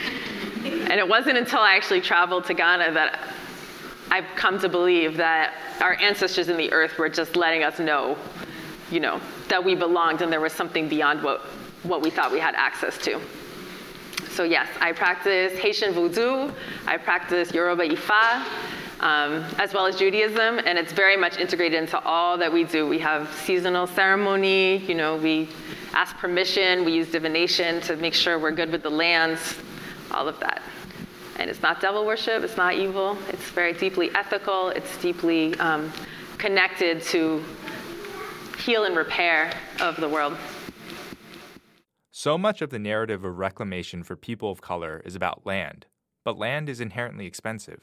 And 0.64 0.94
it 0.94 1.06
wasn't 1.06 1.38
until 1.38 1.60
I 1.60 1.76
actually 1.76 2.00
traveled 2.00 2.44
to 2.46 2.54
Ghana 2.54 2.92
that 2.92 3.20
I've 4.10 4.26
come 4.36 4.58
to 4.60 4.68
believe 4.68 5.16
that 5.16 5.54
our 5.80 5.94
ancestors 6.00 6.48
in 6.48 6.56
the 6.56 6.72
earth 6.72 6.98
were 6.98 7.08
just 7.08 7.36
letting 7.36 7.62
us 7.62 7.78
know, 7.78 8.16
you 8.90 9.00
know, 9.00 9.20
that 9.48 9.64
we 9.64 9.74
belonged 9.74 10.22
and 10.22 10.32
there 10.32 10.40
was 10.40 10.52
something 10.52 10.88
beyond 10.88 11.22
what, 11.22 11.40
what 11.82 12.02
we 12.02 12.10
thought 12.10 12.30
we 12.30 12.38
had 12.38 12.54
access 12.54 12.96
to. 12.98 13.20
So 14.30 14.44
yes, 14.44 14.68
I 14.80 14.92
practice 14.92 15.58
Haitian 15.58 15.92
voodoo, 15.92 16.52
I 16.86 16.98
practice 16.98 17.52
Yoruba 17.52 17.88
Ifa, 17.88 18.44
um, 19.00 19.44
as 19.58 19.72
well 19.72 19.86
as 19.86 19.96
Judaism, 19.96 20.60
and 20.64 20.78
it's 20.78 20.92
very 20.92 21.16
much 21.16 21.38
integrated 21.38 21.78
into 21.78 21.98
all 22.00 22.38
that 22.38 22.52
we 22.52 22.64
do. 22.64 22.86
We 22.86 22.98
have 22.98 23.32
seasonal 23.32 23.86
ceremony, 23.86 24.78
you 24.78 24.94
know, 24.94 25.16
we 25.16 25.48
ask 25.92 26.16
permission, 26.16 26.84
we 26.84 26.92
use 26.92 27.10
divination 27.10 27.80
to 27.82 27.96
make 27.96 28.14
sure 28.14 28.38
we're 28.38 28.52
good 28.52 28.70
with 28.70 28.82
the 28.82 28.90
lands, 28.90 29.56
all 30.10 30.28
of 30.28 30.38
that. 30.40 30.62
And 31.38 31.50
it's 31.50 31.62
not 31.62 31.80
devil 31.80 32.06
worship, 32.06 32.42
it's 32.42 32.56
not 32.56 32.74
evil, 32.74 33.18
it's 33.28 33.50
very 33.50 33.72
deeply 33.72 34.10
ethical, 34.14 34.70
it's 34.70 34.96
deeply 34.98 35.54
um, 35.58 35.92
connected 36.38 37.02
to 37.02 37.44
heal 38.58 38.84
and 38.84 38.96
repair 38.96 39.52
of 39.80 39.96
the 39.96 40.08
world. 40.08 40.36
So 42.10 42.38
much 42.38 42.62
of 42.62 42.70
the 42.70 42.78
narrative 42.78 43.24
of 43.24 43.36
reclamation 43.36 44.02
for 44.02 44.16
people 44.16 44.50
of 44.50 44.62
color 44.62 45.02
is 45.04 45.14
about 45.14 45.44
land, 45.44 45.86
but 46.24 46.38
land 46.38 46.68
is 46.68 46.80
inherently 46.80 47.26
expensive. 47.26 47.82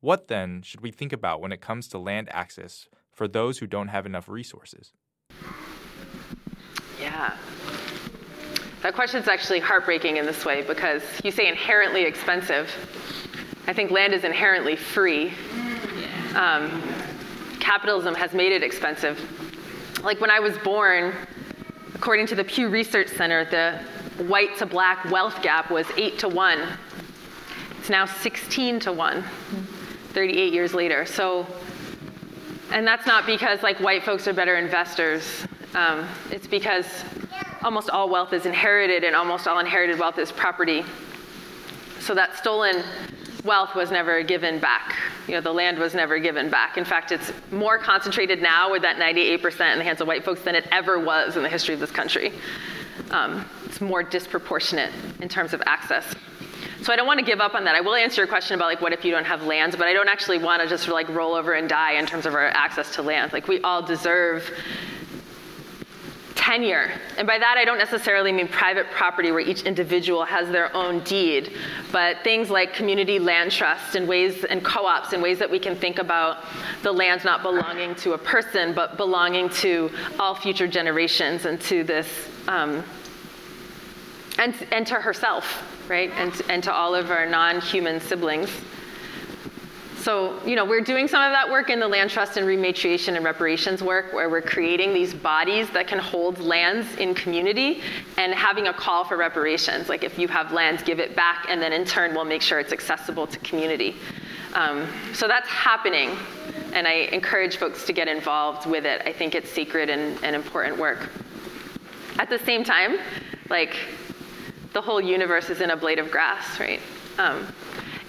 What 0.00 0.28
then 0.28 0.62
should 0.62 0.80
we 0.80 0.90
think 0.90 1.12
about 1.12 1.40
when 1.40 1.52
it 1.52 1.60
comes 1.60 1.88
to 1.88 1.98
land 1.98 2.28
access 2.32 2.88
for 3.12 3.28
those 3.28 3.58
who 3.58 3.66
don't 3.66 3.88
have 3.88 4.06
enough 4.06 4.28
resources? 4.28 4.92
Yeah, 7.00 7.36
that 8.86 8.94
question 8.94 9.20
is 9.20 9.26
actually 9.26 9.58
heartbreaking 9.58 10.16
in 10.16 10.26
this 10.26 10.44
way 10.44 10.62
because 10.62 11.02
you 11.24 11.32
say 11.32 11.48
inherently 11.48 12.04
expensive. 12.04 12.70
I 13.66 13.72
think 13.72 13.90
land 13.90 14.14
is 14.14 14.22
inherently 14.22 14.76
free. 14.76 15.32
Um, 16.36 16.84
capitalism 17.58 18.14
has 18.14 18.32
made 18.32 18.52
it 18.52 18.62
expensive. 18.62 19.18
Like 20.04 20.20
when 20.20 20.30
I 20.30 20.38
was 20.38 20.56
born, 20.58 21.16
according 21.96 22.28
to 22.28 22.36
the 22.36 22.44
Pew 22.44 22.68
Research 22.68 23.08
Center, 23.08 23.44
the 23.46 23.80
white 24.22 24.56
to 24.58 24.66
black 24.66 25.04
wealth 25.06 25.42
gap 25.42 25.68
was 25.68 25.88
8 25.96 26.20
to 26.20 26.28
1. 26.28 26.60
It's 27.80 27.90
now 27.90 28.06
16 28.06 28.78
to 28.78 28.92
1, 28.92 29.24
38 30.10 30.52
years 30.52 30.74
later. 30.74 31.04
So, 31.06 31.44
and 32.70 32.86
that's 32.86 33.04
not 33.04 33.26
because 33.26 33.64
like 33.64 33.80
white 33.80 34.04
folks 34.04 34.28
are 34.28 34.32
better 34.32 34.54
investors. 34.54 35.44
Um, 35.74 36.06
it's 36.30 36.46
because 36.46 36.86
almost 37.66 37.90
all 37.90 38.08
wealth 38.08 38.32
is 38.32 38.46
inherited, 38.46 39.02
and 39.02 39.16
almost 39.16 39.48
all 39.48 39.58
inherited 39.58 39.98
wealth 39.98 40.18
is 40.18 40.30
property. 40.30 40.84
So 41.98 42.14
that 42.14 42.36
stolen 42.36 42.84
wealth 43.44 43.74
was 43.74 43.90
never 43.90 44.22
given 44.22 44.60
back. 44.60 44.94
You 45.26 45.34
know, 45.34 45.40
the 45.40 45.52
land 45.52 45.76
was 45.76 45.92
never 45.92 46.20
given 46.20 46.48
back. 46.48 46.78
In 46.78 46.84
fact, 46.84 47.10
it's 47.10 47.32
more 47.50 47.76
concentrated 47.76 48.40
now 48.40 48.70
with 48.70 48.82
that 48.82 48.98
98% 48.98 49.72
in 49.72 49.78
the 49.78 49.84
hands 49.84 50.00
of 50.00 50.06
white 50.06 50.24
folks 50.24 50.42
than 50.42 50.54
it 50.54 50.68
ever 50.70 51.00
was 51.00 51.36
in 51.36 51.42
the 51.42 51.48
history 51.48 51.74
of 51.74 51.80
this 51.80 51.90
country. 51.90 52.32
Um, 53.10 53.44
it's 53.64 53.80
more 53.80 54.04
disproportionate 54.04 54.92
in 55.20 55.28
terms 55.28 55.52
of 55.52 55.60
access. 55.66 56.14
So 56.82 56.92
I 56.92 56.96
don't 56.96 57.06
want 57.08 57.18
to 57.18 57.26
give 57.26 57.40
up 57.40 57.56
on 57.56 57.64
that. 57.64 57.74
I 57.74 57.80
will 57.80 57.96
answer 57.96 58.20
your 58.20 58.28
question 58.28 58.54
about 58.54 58.66
like 58.66 58.80
what 58.80 58.92
if 58.92 59.04
you 59.04 59.10
don't 59.10 59.24
have 59.24 59.42
land, 59.42 59.74
but 59.76 59.88
I 59.88 59.92
don't 59.92 60.08
actually 60.08 60.38
want 60.38 60.62
to 60.62 60.68
just 60.68 60.86
like 60.86 61.08
roll 61.08 61.34
over 61.34 61.54
and 61.54 61.68
die 61.68 61.94
in 61.94 62.06
terms 62.06 62.26
of 62.26 62.34
our 62.34 62.46
access 62.46 62.94
to 62.94 63.02
land. 63.02 63.32
Like 63.32 63.48
we 63.48 63.60
all 63.62 63.82
deserve 63.82 64.48
tenure. 66.46 66.92
And 67.18 67.26
by 67.26 67.38
that, 67.38 67.56
I 67.58 67.64
don't 67.64 67.78
necessarily 67.78 68.30
mean 68.30 68.46
private 68.46 68.88
property 68.92 69.32
where 69.32 69.40
each 69.40 69.62
individual 69.62 70.24
has 70.24 70.48
their 70.48 70.74
own 70.76 71.00
deed, 71.00 71.52
but 71.90 72.18
things 72.22 72.50
like 72.50 72.72
community 72.72 73.18
land 73.18 73.50
trust 73.50 73.96
and 73.96 74.06
ways 74.06 74.44
and 74.44 74.64
co-ops 74.64 75.12
and 75.12 75.20
ways 75.20 75.40
that 75.40 75.50
we 75.50 75.58
can 75.58 75.74
think 75.74 75.98
about 75.98 76.44
the 76.82 76.92
land 76.92 77.24
not 77.24 77.42
belonging 77.42 77.96
to 77.96 78.12
a 78.12 78.18
person, 78.18 78.74
but 78.74 78.96
belonging 78.96 79.48
to 79.48 79.90
all 80.20 80.36
future 80.36 80.68
generations 80.68 81.46
and 81.46 81.60
to 81.62 81.82
this, 81.82 82.28
um, 82.46 82.84
and, 84.38 84.54
and 84.70 84.86
to 84.86 84.94
herself, 84.94 85.44
right? 85.88 86.12
And, 86.12 86.40
and 86.48 86.62
to 86.62 86.72
all 86.72 86.94
of 86.94 87.10
our 87.10 87.26
non-human 87.26 88.00
siblings. 88.00 88.50
So, 90.06 90.40
you 90.46 90.54
know, 90.54 90.64
we're 90.64 90.82
doing 90.82 91.08
some 91.08 91.20
of 91.20 91.32
that 91.32 91.50
work 91.50 91.68
in 91.68 91.80
the 91.80 91.88
land 91.88 92.10
trust 92.10 92.36
and 92.36 92.46
rematriation 92.46 93.16
and 93.16 93.24
reparations 93.24 93.82
work 93.82 94.12
where 94.12 94.30
we're 94.30 94.40
creating 94.40 94.94
these 94.94 95.12
bodies 95.12 95.68
that 95.70 95.88
can 95.88 95.98
hold 95.98 96.38
lands 96.38 96.94
in 96.94 97.12
community 97.12 97.82
and 98.16 98.32
having 98.32 98.68
a 98.68 98.72
call 98.72 99.02
for 99.02 99.16
reparations. 99.16 99.88
Like 99.88 100.04
if 100.04 100.16
you 100.16 100.28
have 100.28 100.52
lands, 100.52 100.84
give 100.84 101.00
it 101.00 101.16
back, 101.16 101.46
and 101.48 101.60
then 101.60 101.72
in 101.72 101.84
turn, 101.84 102.14
we'll 102.14 102.24
make 102.24 102.40
sure 102.40 102.60
it's 102.60 102.72
accessible 102.72 103.26
to 103.26 103.36
community. 103.40 103.96
Um, 104.54 104.86
so 105.12 105.26
that's 105.26 105.48
happening, 105.48 106.16
and 106.72 106.86
I 106.86 107.08
encourage 107.10 107.56
folks 107.56 107.84
to 107.86 107.92
get 107.92 108.06
involved 108.06 108.64
with 108.64 108.86
it. 108.86 109.02
I 109.04 109.12
think 109.12 109.34
it's 109.34 109.50
sacred 109.50 109.90
and, 109.90 110.22
and 110.22 110.36
important 110.36 110.78
work. 110.78 111.10
At 112.20 112.28
the 112.28 112.38
same 112.38 112.62
time, 112.62 112.98
like 113.50 113.74
the 114.72 114.80
whole 114.80 115.00
universe 115.00 115.50
is 115.50 115.60
in 115.60 115.70
a 115.70 115.76
blade 115.76 115.98
of 115.98 116.12
grass, 116.12 116.60
right? 116.60 116.80
Um, 117.18 117.48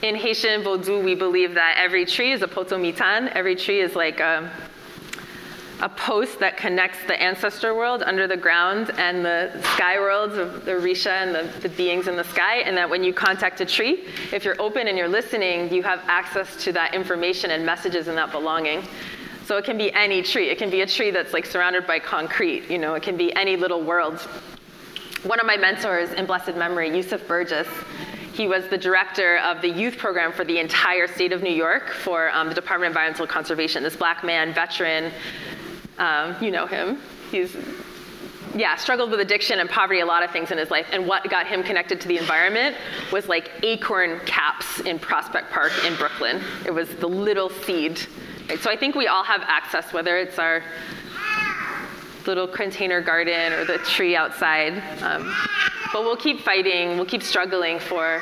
in 0.01 0.15
Haitian 0.15 0.63
Vodou, 0.63 1.03
we 1.03 1.15
believe 1.15 1.55
that 1.55 1.75
every 1.77 2.05
tree 2.05 2.31
is 2.31 2.41
a 2.41 2.47
potomitan. 2.47 3.31
Every 3.33 3.55
tree 3.55 3.81
is 3.81 3.95
like 3.95 4.19
a, 4.19 4.51
a 5.81 5.89
post 5.89 6.39
that 6.39 6.55
connects 6.55 6.99
the 7.07 7.19
ancestor 7.19 7.73
world 7.73 8.03
under 8.03 8.27
the 8.27 8.37
ground 8.37 8.91
and 8.97 9.25
the 9.25 9.51
sky 9.73 9.99
worlds 9.99 10.37
of 10.37 10.65
the 10.65 10.71
Risha 10.71 11.09
and 11.09 11.33
the, 11.33 11.59
the 11.61 11.69
beings 11.69 12.07
in 12.07 12.15
the 12.15 12.23
sky. 12.23 12.57
And 12.57 12.77
that 12.77 12.87
when 12.87 13.03
you 13.03 13.11
contact 13.11 13.59
a 13.61 13.65
tree, 13.65 14.05
if 14.31 14.45
you're 14.45 14.59
open 14.61 14.87
and 14.87 14.97
you're 14.97 15.07
listening, 15.07 15.73
you 15.73 15.81
have 15.81 16.01
access 16.05 16.63
to 16.63 16.71
that 16.73 16.93
information 16.93 17.49
and 17.51 17.65
messages 17.65 18.07
and 18.07 18.15
that 18.17 18.31
belonging. 18.31 18.83
So 19.45 19.57
it 19.57 19.65
can 19.65 19.77
be 19.77 19.91
any 19.93 20.21
tree. 20.21 20.49
It 20.49 20.59
can 20.59 20.69
be 20.69 20.81
a 20.81 20.85
tree 20.85 21.09
that's 21.09 21.33
like 21.33 21.45
surrounded 21.45 21.87
by 21.87 21.99
concrete. 21.99 22.69
You 22.69 22.77
know, 22.77 22.93
it 22.93 23.01
can 23.01 23.17
be 23.17 23.33
any 23.35 23.55
little 23.55 23.81
world. 23.81 24.19
One 25.23 25.39
of 25.39 25.47
my 25.47 25.57
mentors 25.57 26.11
in 26.11 26.27
blessed 26.27 26.55
memory, 26.55 26.95
Yusuf 26.95 27.27
Burgess, 27.27 27.67
he 28.37 28.47
was 28.47 28.67
the 28.67 28.77
director 28.77 29.39
of 29.39 29.63
the 29.63 29.67
youth 29.67 29.97
program 29.97 30.31
for 30.31 30.45
the 30.45 30.59
entire 30.59 31.07
state 31.07 31.33
of 31.33 31.41
New 31.41 31.53
York 31.53 31.89
for 31.89 32.29
um, 32.29 32.49
the 32.49 32.53
Department 32.53 32.91
of 32.91 32.91
Environmental 32.91 33.25
Conservation. 33.25 33.81
This 33.81 33.95
black 33.95 34.23
man, 34.23 34.53
veteran, 34.53 35.11
um, 35.97 36.35
you 36.39 36.51
know 36.51 36.67
him. 36.67 37.01
He's 37.31 37.57
yeah, 38.55 38.75
struggled 38.75 39.09
with 39.09 39.19
addiction 39.21 39.59
and 39.59 39.67
poverty, 39.67 40.01
a 40.01 40.05
lot 40.05 40.21
of 40.21 40.29
things 40.29 40.51
in 40.51 40.59
his 40.59 40.69
life. 40.69 40.85
And 40.91 41.07
what 41.07 41.27
got 41.31 41.47
him 41.47 41.63
connected 41.63 41.99
to 42.01 42.07
the 42.07 42.19
environment 42.19 42.75
was 43.11 43.27
like 43.27 43.49
acorn 43.63 44.19
caps 44.27 44.81
in 44.81 44.99
Prospect 44.99 45.49
Park 45.49 45.71
in 45.83 45.95
Brooklyn. 45.95 46.39
It 46.63 46.71
was 46.71 46.89
the 46.95 47.07
little 47.07 47.49
seed. 47.49 47.99
Right? 48.47 48.59
So 48.59 48.69
I 48.69 48.77
think 48.77 48.93
we 48.93 49.07
all 49.07 49.23
have 49.23 49.41
access, 49.47 49.91
whether 49.93 50.15
it's 50.15 50.37
our 50.37 50.63
little 52.27 52.47
container 52.47 53.01
garden 53.01 53.53
or 53.53 53.65
the 53.65 53.77
tree 53.79 54.15
outside. 54.15 54.83
Um, 55.01 55.33
but 55.93 56.03
we'll 56.03 56.17
keep 56.17 56.41
fighting, 56.41 56.97
we'll 56.97 57.05
keep 57.05 57.23
struggling 57.23 57.79
for, 57.79 58.21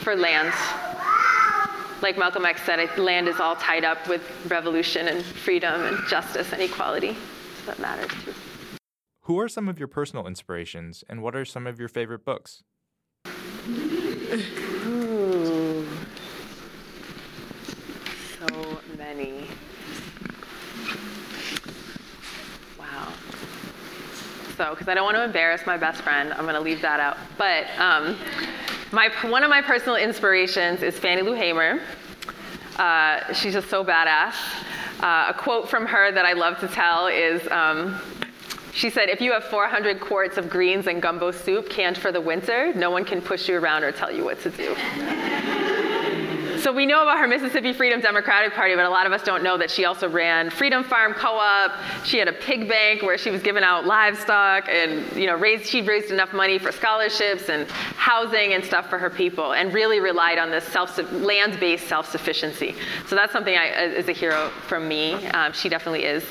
for 0.00 0.16
land. 0.16 0.52
Like 2.02 2.18
Malcolm 2.18 2.44
X 2.44 2.62
said, 2.64 2.98
land 2.98 3.28
is 3.28 3.38
all 3.38 3.54
tied 3.54 3.84
up 3.84 4.08
with 4.08 4.22
revolution 4.50 5.06
and 5.06 5.24
freedom 5.24 5.82
and 5.82 5.96
justice 6.08 6.52
and 6.52 6.60
equality. 6.60 7.16
So 7.60 7.66
that 7.66 7.78
matters 7.78 8.10
too. 8.24 8.34
Who 9.26 9.38
are 9.38 9.48
some 9.48 9.68
of 9.68 9.78
your 9.78 9.86
personal 9.86 10.26
inspirations 10.26 11.04
and 11.08 11.22
what 11.22 11.36
are 11.36 11.44
some 11.44 11.68
of 11.68 11.78
your 11.78 11.88
favorite 11.88 12.24
books? 12.24 12.64
Ooh. 14.84 15.86
So 18.40 18.80
many. 18.98 19.46
So, 24.62 24.70
because 24.70 24.86
I 24.86 24.94
don't 24.94 25.04
want 25.04 25.16
to 25.16 25.24
embarrass 25.24 25.66
my 25.66 25.76
best 25.76 26.02
friend, 26.02 26.32
I'm 26.32 26.42
going 26.42 26.54
to 26.54 26.60
leave 26.60 26.80
that 26.82 27.00
out. 27.00 27.16
But 27.36 27.66
um, 27.78 28.16
my, 28.92 29.10
one 29.22 29.42
of 29.42 29.50
my 29.50 29.60
personal 29.60 29.96
inspirations 29.96 30.84
is 30.84 30.96
Fannie 30.96 31.22
Lou 31.22 31.32
Hamer. 31.32 31.80
Uh, 32.76 33.32
she's 33.32 33.54
just 33.54 33.68
so 33.68 33.84
badass. 33.84 34.34
Uh, 35.00 35.26
a 35.30 35.34
quote 35.36 35.68
from 35.68 35.84
her 35.84 36.12
that 36.12 36.24
I 36.24 36.34
love 36.34 36.60
to 36.60 36.68
tell 36.68 37.08
is 37.08 37.44
um, 37.50 38.00
she 38.72 38.88
said, 38.88 39.08
If 39.08 39.20
you 39.20 39.32
have 39.32 39.42
400 39.44 40.00
quarts 40.00 40.36
of 40.36 40.48
greens 40.48 40.86
and 40.86 41.02
gumbo 41.02 41.32
soup 41.32 41.68
canned 41.68 41.98
for 41.98 42.12
the 42.12 42.20
winter, 42.20 42.72
no 42.74 42.88
one 42.88 43.04
can 43.04 43.20
push 43.20 43.48
you 43.48 43.58
around 43.58 43.82
or 43.82 43.90
tell 43.90 44.12
you 44.12 44.24
what 44.24 44.40
to 44.42 44.50
do. 44.50 44.76
So 46.62 46.70
we 46.70 46.86
know 46.86 47.02
about 47.02 47.18
her 47.18 47.26
Mississippi 47.26 47.72
Freedom 47.72 48.00
Democratic 48.00 48.54
Party, 48.54 48.76
but 48.76 48.84
a 48.84 48.88
lot 48.88 49.04
of 49.04 49.12
us 49.12 49.24
don't 49.24 49.42
know 49.42 49.58
that 49.58 49.68
she 49.68 49.84
also 49.84 50.08
ran 50.08 50.48
Freedom 50.48 50.84
Farm 50.84 51.12
Co-op. 51.12 51.72
She 52.04 52.18
had 52.18 52.28
a 52.28 52.32
pig 52.32 52.68
bank 52.68 53.02
where 53.02 53.18
she 53.18 53.32
was 53.32 53.42
giving 53.42 53.64
out 53.64 53.84
livestock 53.84 54.68
and 54.68 55.04
you 55.16 55.26
know 55.26 55.34
raised 55.34 55.66
she 55.66 55.82
raised 55.82 56.12
enough 56.12 56.32
money 56.32 56.60
for 56.60 56.70
scholarships 56.70 57.48
and 57.48 57.68
housing 57.68 58.52
and 58.54 58.64
stuff 58.64 58.88
for 58.88 58.96
her 58.96 59.10
people, 59.10 59.54
and 59.54 59.74
really 59.74 59.98
relied 59.98 60.38
on 60.38 60.52
this 60.52 60.62
self 60.62 60.96
land-based 61.10 61.88
self-sufficiency. 61.88 62.76
So 63.08 63.16
that's 63.16 63.32
something 63.32 63.56
I, 63.56 63.82
is 63.86 64.08
a 64.08 64.12
hero 64.12 64.50
from 64.68 64.86
me. 64.86 65.14
Um, 65.30 65.52
she 65.52 65.68
definitely 65.68 66.04
is. 66.04 66.24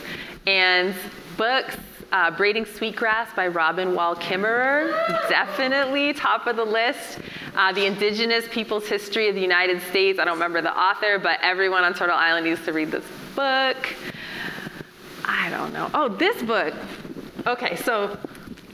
And 0.48 0.96
books 1.36 1.76
uh, 2.12 2.32
Braiding 2.32 2.65
Sweetgrass 2.65 3.34
by 3.36 3.47
Robin 3.47 3.95
Wall 3.95 4.15
Kimmerer, 4.15 4.91
definitely 5.30 6.13
top 6.13 6.47
of 6.47 6.56
the 6.56 6.65
list. 6.65 7.19
Uh, 7.56 7.71
the 7.74 7.86
Indigenous 7.86 8.45
Peoples 8.50 8.88
History 8.88 9.30
of 9.30 9.36
the 9.36 9.41
United 9.41 9.82
States, 9.84 10.19
I 10.19 10.26
don't 10.26 10.36
remember 10.36 10.62
the 10.62 10.78
author, 10.78 11.19
but 11.19 11.39
everyone 11.41 11.84
on 11.84 11.93
Turtle 11.93 12.15
Island 12.15 12.45
needs 12.45 12.63
to 12.65 12.74
read 12.74 12.91
this 12.91 13.06
book. 13.36 13.78
I 15.26 15.50
don't 15.50 15.74
know. 15.74 15.89
Oh, 15.93 16.10
this 16.10 16.41
book. 16.43 16.74
Okay, 17.47 17.76
so 17.78 18.17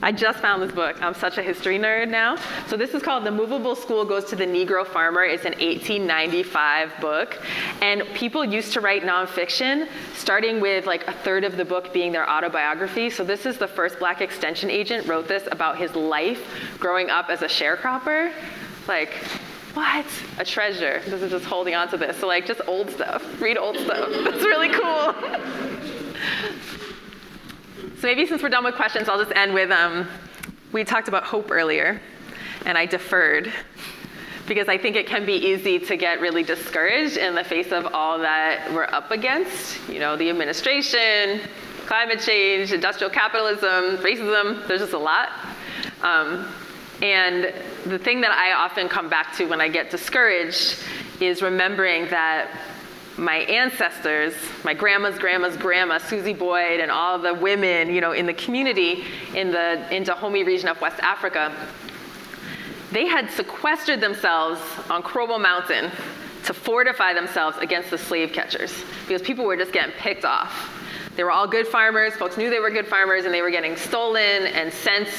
I 0.02 0.12
just 0.12 0.40
found 0.40 0.62
this 0.62 0.72
book. 0.72 1.02
I'm 1.02 1.16
such 1.16 1.38
a 1.38 1.42
history 1.42 1.80
nerd 1.80 2.10
now. 2.10 2.38
So 2.68 2.78
this 2.78 2.94
is 2.94 3.02
called 3.02 3.24
The 3.24 3.32
Movable 3.32 3.76
School 3.76 4.06
Goes 4.06 4.26
to 4.26 4.36
the 4.36 4.46
Negro 4.46 4.86
Farmer. 4.86 5.24
It's 5.24 5.46
an 5.46 5.54
1895 5.54 7.00
book. 7.02 7.42
And 7.82 8.04
people 8.14 8.46
used 8.46 8.74
to 8.74 8.82
write 8.82 9.02
nonfiction, 9.02 9.88
starting 10.14 10.62
with 10.62 10.86
like 10.86 11.08
a 11.08 11.14
third 11.14 11.44
of 11.44 11.58
the 11.58 11.66
book 11.66 11.92
being 11.94 12.12
their 12.12 12.30
autobiography. 12.30 13.10
So 13.10 13.24
this 13.24 13.48
is 13.48 13.58
the 13.58 13.68
first 13.68 13.98
black 13.98 14.22
extension 14.22 14.70
agent 14.70 15.08
wrote 15.08 15.28
this 15.28 15.48
about 15.52 15.78
his 15.78 15.96
life 15.96 16.48
growing 16.80 17.10
up 17.10 17.30
as 17.30 17.42
a 17.42 17.48
sharecropper. 17.48 18.32
Like, 18.88 19.14
what? 19.74 20.06
A 20.38 20.46
treasure. 20.46 21.02
This 21.06 21.24
is 21.24 21.32
just 21.32 21.46
holding 21.46 21.74
on 21.74 21.88
to 21.90 21.98
this. 21.98 22.18
So 22.18 22.28
like 22.28 22.46
just 22.46 22.62
old 22.68 22.92
stuff. 22.92 23.42
Read 23.42 23.58
old 23.58 23.78
stuff. 23.78 24.10
That's 24.24 24.44
really 24.44 24.70
cool. 24.70 25.16
So 28.00 28.06
maybe 28.06 28.28
since 28.28 28.44
we're 28.44 28.50
done 28.50 28.64
with 28.64 28.76
questions, 28.76 29.10
I'll 29.10 29.18
just 29.18 29.36
end 29.36 29.56
with 29.56 29.72
um, 29.72 30.08
we 30.72 30.84
talked 30.84 31.08
about 31.08 31.24
hope 31.24 31.50
earlier, 31.50 32.00
and 32.64 32.78
I 32.78 32.86
deferred 32.86 33.52
because 34.46 34.70
I 34.70 34.78
think 34.78 34.96
it 34.96 35.08
can 35.08 35.26
be 35.26 35.34
easy 35.34 35.80
to 35.80 35.98
get 35.98 36.22
really 36.22 36.44
discouraged 36.44 37.18
in 37.18 37.34
the 37.34 37.44
face 37.44 37.72
of 37.72 37.88
all 37.96 38.20
that 38.20 38.72
we're 38.72 38.84
up 38.84 39.10
against. 39.10 39.80
You 39.90 39.98
know, 39.98 40.16
the 40.16 40.30
administration, 40.30 41.42
climate 41.88 42.20
change, 42.20 42.72
industrial 42.72 43.10
capitalism, 43.10 43.98
racism, 44.06 44.68
there's 44.68 44.82
just 44.82 44.94
a 44.94 45.00
lot. 45.00 45.30
Um, 46.04 46.48
and 47.02 47.52
the 47.88 47.98
thing 47.98 48.22
that 48.22 48.32
I 48.32 48.54
often 48.54 48.90
come 48.90 49.10
back 49.10 49.36
to 49.38 49.46
when 49.46 49.60
I 49.60 49.70
get 49.70 49.90
discouraged 49.90 50.84
is 51.20 51.42
remembering 51.42 52.08
that 52.10 52.52
my 53.18 53.38
ancestors, 53.38 54.34
my 54.64 54.74
grandma's 54.74 55.18
grandma's 55.18 55.58
grandma, 55.58 55.98
Susie 55.98 56.34
Boyd, 56.34 56.80
and 56.80 56.92
all 56.92 57.18
the 57.18 57.34
women, 57.34 57.94
you 57.94 58.00
know, 58.00 58.12
in 58.12 58.26
the 58.26 58.34
community 58.34 59.04
in 59.34 59.52
the 59.52 59.96
in 59.96 60.04
Dahomey 60.04 60.44
region 60.44 60.70
of 60.70 60.80
West 60.80 61.00
Africa, 61.02 61.52
they 62.92 63.08
had 63.08 63.30
sequestered 63.32 64.00
themselves 64.00 64.62
on 64.90 65.02
Krobo 65.02 65.42
Mountain 65.42 65.92
to 66.46 66.54
fortify 66.54 67.14
themselves 67.14 67.58
against 67.58 67.90
the 67.90 67.98
slave 67.98 68.32
catchers 68.32 68.84
because 69.08 69.22
people 69.22 69.46
were 69.46 69.58
just 69.58 69.74
getting 69.74 69.94
picked 69.94 70.24
off. 70.24 70.74
They 71.16 71.24
were 71.24 71.32
all 71.32 71.48
good 71.48 71.68
farmers, 71.68 72.14
folks 72.14 72.38
knew 72.38 72.50
they 72.50 72.60
were 72.60 72.70
good 72.70 72.88
farmers, 72.88 73.26
and 73.26 73.34
they 73.34 73.42
were 73.42 73.50
getting 73.50 73.76
stolen 73.76 74.48
and 74.48 74.72
sent 74.72 75.10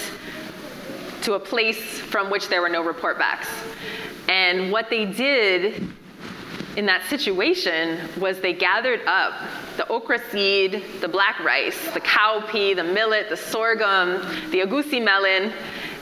to 1.23 1.35
a 1.35 1.41
place 1.41 2.01
from 2.01 2.31
which 2.31 2.49
there 2.49 2.63
were 2.63 2.69
no 2.69 2.83
report 2.83 3.19
backs. 3.19 3.49
And 4.29 4.71
what 4.71 4.89
they 4.89 5.05
did 5.05 5.89
in 6.79 6.87
that 6.87 7.03
situation 7.07 7.99
was 8.21 8.41
they 8.41 8.53
gathered 8.53 9.01
up 9.05 9.35
the 9.77 9.87
okra 9.89 10.21
seed, 10.31 10.85
the 11.01 11.09
black 11.09 11.41
rice, 11.41 11.93
the 11.93 12.01
cowpea, 12.01 12.77
the 12.77 12.85
millet, 12.85 13.29
the 13.29 13.37
sorghum, 13.37 14.21
the 14.53 14.61
egusi 14.61 15.03
melon, 15.03 15.53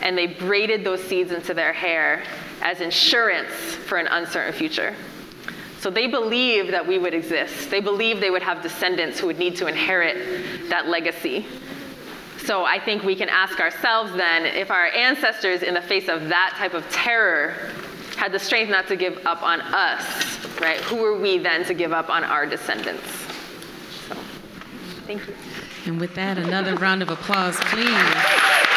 and 0.03 0.19
they 0.19 0.27
braided 0.27 0.85
those 0.85 1.03
seeds 1.03 1.33
into 1.33 1.55
their 1.55 1.73
hair 1.73 2.23
as 2.61 2.83
insurance 2.83 3.55
for 3.87 3.97
an 3.97 4.07
uncertain 4.09 4.53
future. 4.53 4.95
So 5.81 5.89
they 5.89 6.09
believed 6.09 6.75
that 6.75 6.87
we 6.87 6.99
would 6.99 7.15
exist. 7.15 7.71
They 7.71 7.81
believed 7.81 8.23
they 8.23 8.31
would 8.31 8.43
have 8.43 8.63
descendants 8.63 9.19
who 9.19 9.29
would 9.29 9.39
need 9.39 9.57
to 9.57 9.69
inherit 9.69 10.69
that 10.69 10.89
legacy. 10.89 11.47
So 12.45 12.67
I 12.67 12.79
think 12.79 13.03
we 13.03 13.17
can 13.17 13.31
ask 13.31 13.61
ourselves 13.61 14.13
then 14.13 14.45
if 14.45 14.71
our 14.71 14.89
ancestors, 14.89 15.63
in 15.63 15.73
the 15.73 15.81
face 15.81 16.11
of 16.11 16.29
that 16.29 16.55
type 16.59 16.75
of 16.75 16.87
terror, 16.91 17.55
had 18.17 18.33
the 18.33 18.39
strength 18.39 18.71
not 18.71 18.89
to 18.89 18.97
give 18.97 19.25
up 19.27 19.43
on 19.43 19.61
us, 19.61 20.61
right? 20.61 20.81
Who 20.81 21.05
are 21.05 21.19
we 21.19 21.39
then 21.39 21.65
to 21.67 21.75
give 21.75 21.93
up 21.93 22.09
on 22.09 22.25
our 22.25 22.47
descendants? 22.47 23.07
So, 24.09 24.15
thank 25.07 25.27
you. 25.27 25.35
And 25.85 26.01
with 26.01 26.15
that, 26.15 26.39
another 26.39 26.75
round 26.75 27.03
of 27.03 27.11
applause, 27.11 27.57
please. 27.61 28.76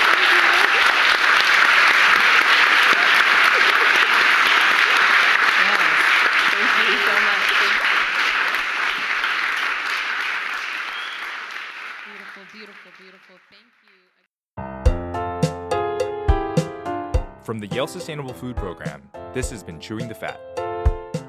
From 17.50 17.58
the 17.58 17.66
Yale 17.66 17.88
Sustainable 17.88 18.36
Food 18.36 18.56
Program, 18.58 19.02
this 19.34 19.50
has 19.50 19.64
been 19.64 19.80
Chewing 19.80 20.08
the 20.08 20.14
Fat. 20.14 20.40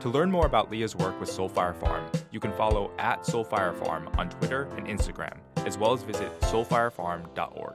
To 0.03 0.11
learn 0.11 0.31
more 0.31 0.45
about 0.45 0.71
Leah's 0.71 0.95
work 0.95 1.19
with 1.19 1.31
Soul 1.31 1.49
Fire 1.49 1.73
Farm, 1.73 2.05
you 2.31 2.39
can 2.39 2.53
follow 2.53 2.91
at 2.99 3.23
Soulfire 3.23 3.75
Farm 3.75 4.07
on 4.19 4.29
Twitter 4.29 4.65
and 4.77 4.87
Instagram, 4.87 5.39
as 5.65 5.79
well 5.79 5.95
as 5.95 6.03
visit 6.03 6.39
soulfirefarm.org. 6.43 7.75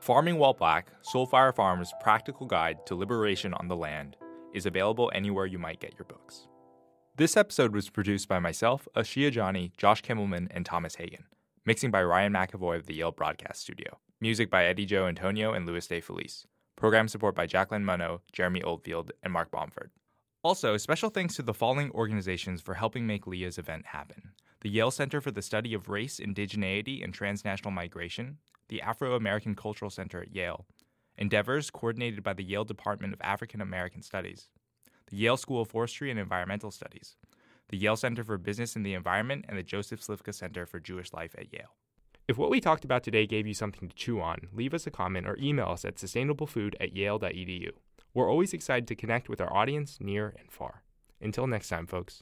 Farming 0.00 0.36
While 0.36 0.54
Black, 0.54 0.90
Soul 1.02 1.26
Fire 1.26 1.52
Farm's 1.52 1.92
practical 2.02 2.44
guide 2.44 2.84
to 2.86 2.96
liberation 2.96 3.54
on 3.54 3.68
the 3.68 3.76
land, 3.76 4.16
is 4.52 4.66
available 4.66 5.12
anywhere 5.14 5.46
you 5.46 5.60
might 5.60 5.78
get 5.78 5.94
your 5.96 6.06
books. 6.06 6.48
This 7.14 7.36
episode 7.36 7.72
was 7.72 7.88
produced 7.88 8.26
by 8.26 8.40
myself, 8.40 8.88
Ashia 8.96 9.30
Johnny, 9.30 9.70
Josh 9.76 10.02
Kimmelman, 10.02 10.48
and 10.50 10.66
Thomas 10.66 10.96
Hagen. 10.96 11.26
Mixing 11.64 11.92
by 11.92 12.02
Ryan 12.02 12.32
McAvoy 12.32 12.74
of 12.74 12.86
the 12.86 12.94
Yale 12.94 13.12
Broadcast 13.12 13.60
Studio. 13.60 14.00
Music 14.20 14.50
by 14.50 14.64
Eddie 14.64 14.86
Joe 14.86 15.06
Antonio 15.06 15.52
and 15.52 15.66
Louis 15.66 15.86
De 15.86 16.00
Felice. 16.00 16.48
Program 16.80 17.08
support 17.08 17.34
by 17.34 17.44
Jacqueline 17.44 17.84
Munno, 17.84 18.20
Jeremy 18.32 18.62
Oldfield, 18.62 19.12
and 19.22 19.30
Mark 19.30 19.50
Bomford. 19.50 19.90
Also, 20.42 20.78
special 20.78 21.10
thanks 21.10 21.36
to 21.36 21.42
the 21.42 21.52
following 21.52 21.90
organizations 21.90 22.62
for 22.62 22.72
helping 22.72 23.06
make 23.06 23.26
Leah's 23.26 23.58
event 23.58 23.84
happen 23.84 24.30
the 24.62 24.70
Yale 24.70 24.90
Center 24.90 25.20
for 25.20 25.30
the 25.30 25.42
Study 25.42 25.74
of 25.74 25.90
Race, 25.90 26.18
Indigeneity, 26.18 27.04
and 27.04 27.12
Transnational 27.12 27.70
Migration, 27.70 28.38
the 28.70 28.80
Afro 28.80 29.14
American 29.14 29.54
Cultural 29.54 29.90
Center 29.90 30.22
at 30.22 30.34
Yale, 30.34 30.64
endeavors 31.18 31.70
coordinated 31.70 32.22
by 32.22 32.32
the 32.32 32.44
Yale 32.44 32.64
Department 32.64 33.12
of 33.12 33.20
African 33.20 33.60
American 33.60 34.00
Studies, 34.00 34.48
the 35.08 35.16
Yale 35.16 35.36
School 35.36 35.60
of 35.60 35.68
Forestry 35.68 36.10
and 36.10 36.18
Environmental 36.18 36.70
Studies, 36.70 37.16
the 37.68 37.76
Yale 37.76 37.96
Center 37.96 38.24
for 38.24 38.38
Business 38.38 38.74
and 38.74 38.86
the 38.86 38.94
Environment, 38.94 39.44
and 39.50 39.58
the 39.58 39.62
Joseph 39.62 40.00
Slifka 40.00 40.32
Center 40.32 40.64
for 40.64 40.80
Jewish 40.80 41.12
Life 41.12 41.34
at 41.36 41.52
Yale. 41.52 41.76
If 42.30 42.38
what 42.38 42.48
we 42.48 42.60
talked 42.60 42.84
about 42.84 43.02
today 43.02 43.26
gave 43.26 43.48
you 43.48 43.54
something 43.54 43.88
to 43.88 43.94
chew 43.96 44.20
on, 44.20 44.46
leave 44.52 44.72
us 44.72 44.86
a 44.86 44.90
comment 44.92 45.26
or 45.26 45.36
email 45.40 45.66
us 45.66 45.84
at 45.84 45.96
sustainablefood 45.96 46.74
at 46.80 46.94
yale.edu. 46.94 47.70
We're 48.14 48.30
always 48.30 48.52
excited 48.52 48.86
to 48.86 48.94
connect 48.94 49.28
with 49.28 49.40
our 49.40 49.52
audience 49.52 49.98
near 49.98 50.32
and 50.38 50.48
far. 50.48 50.84
Until 51.20 51.48
next 51.48 51.68
time, 51.70 51.88
folks. 51.88 52.18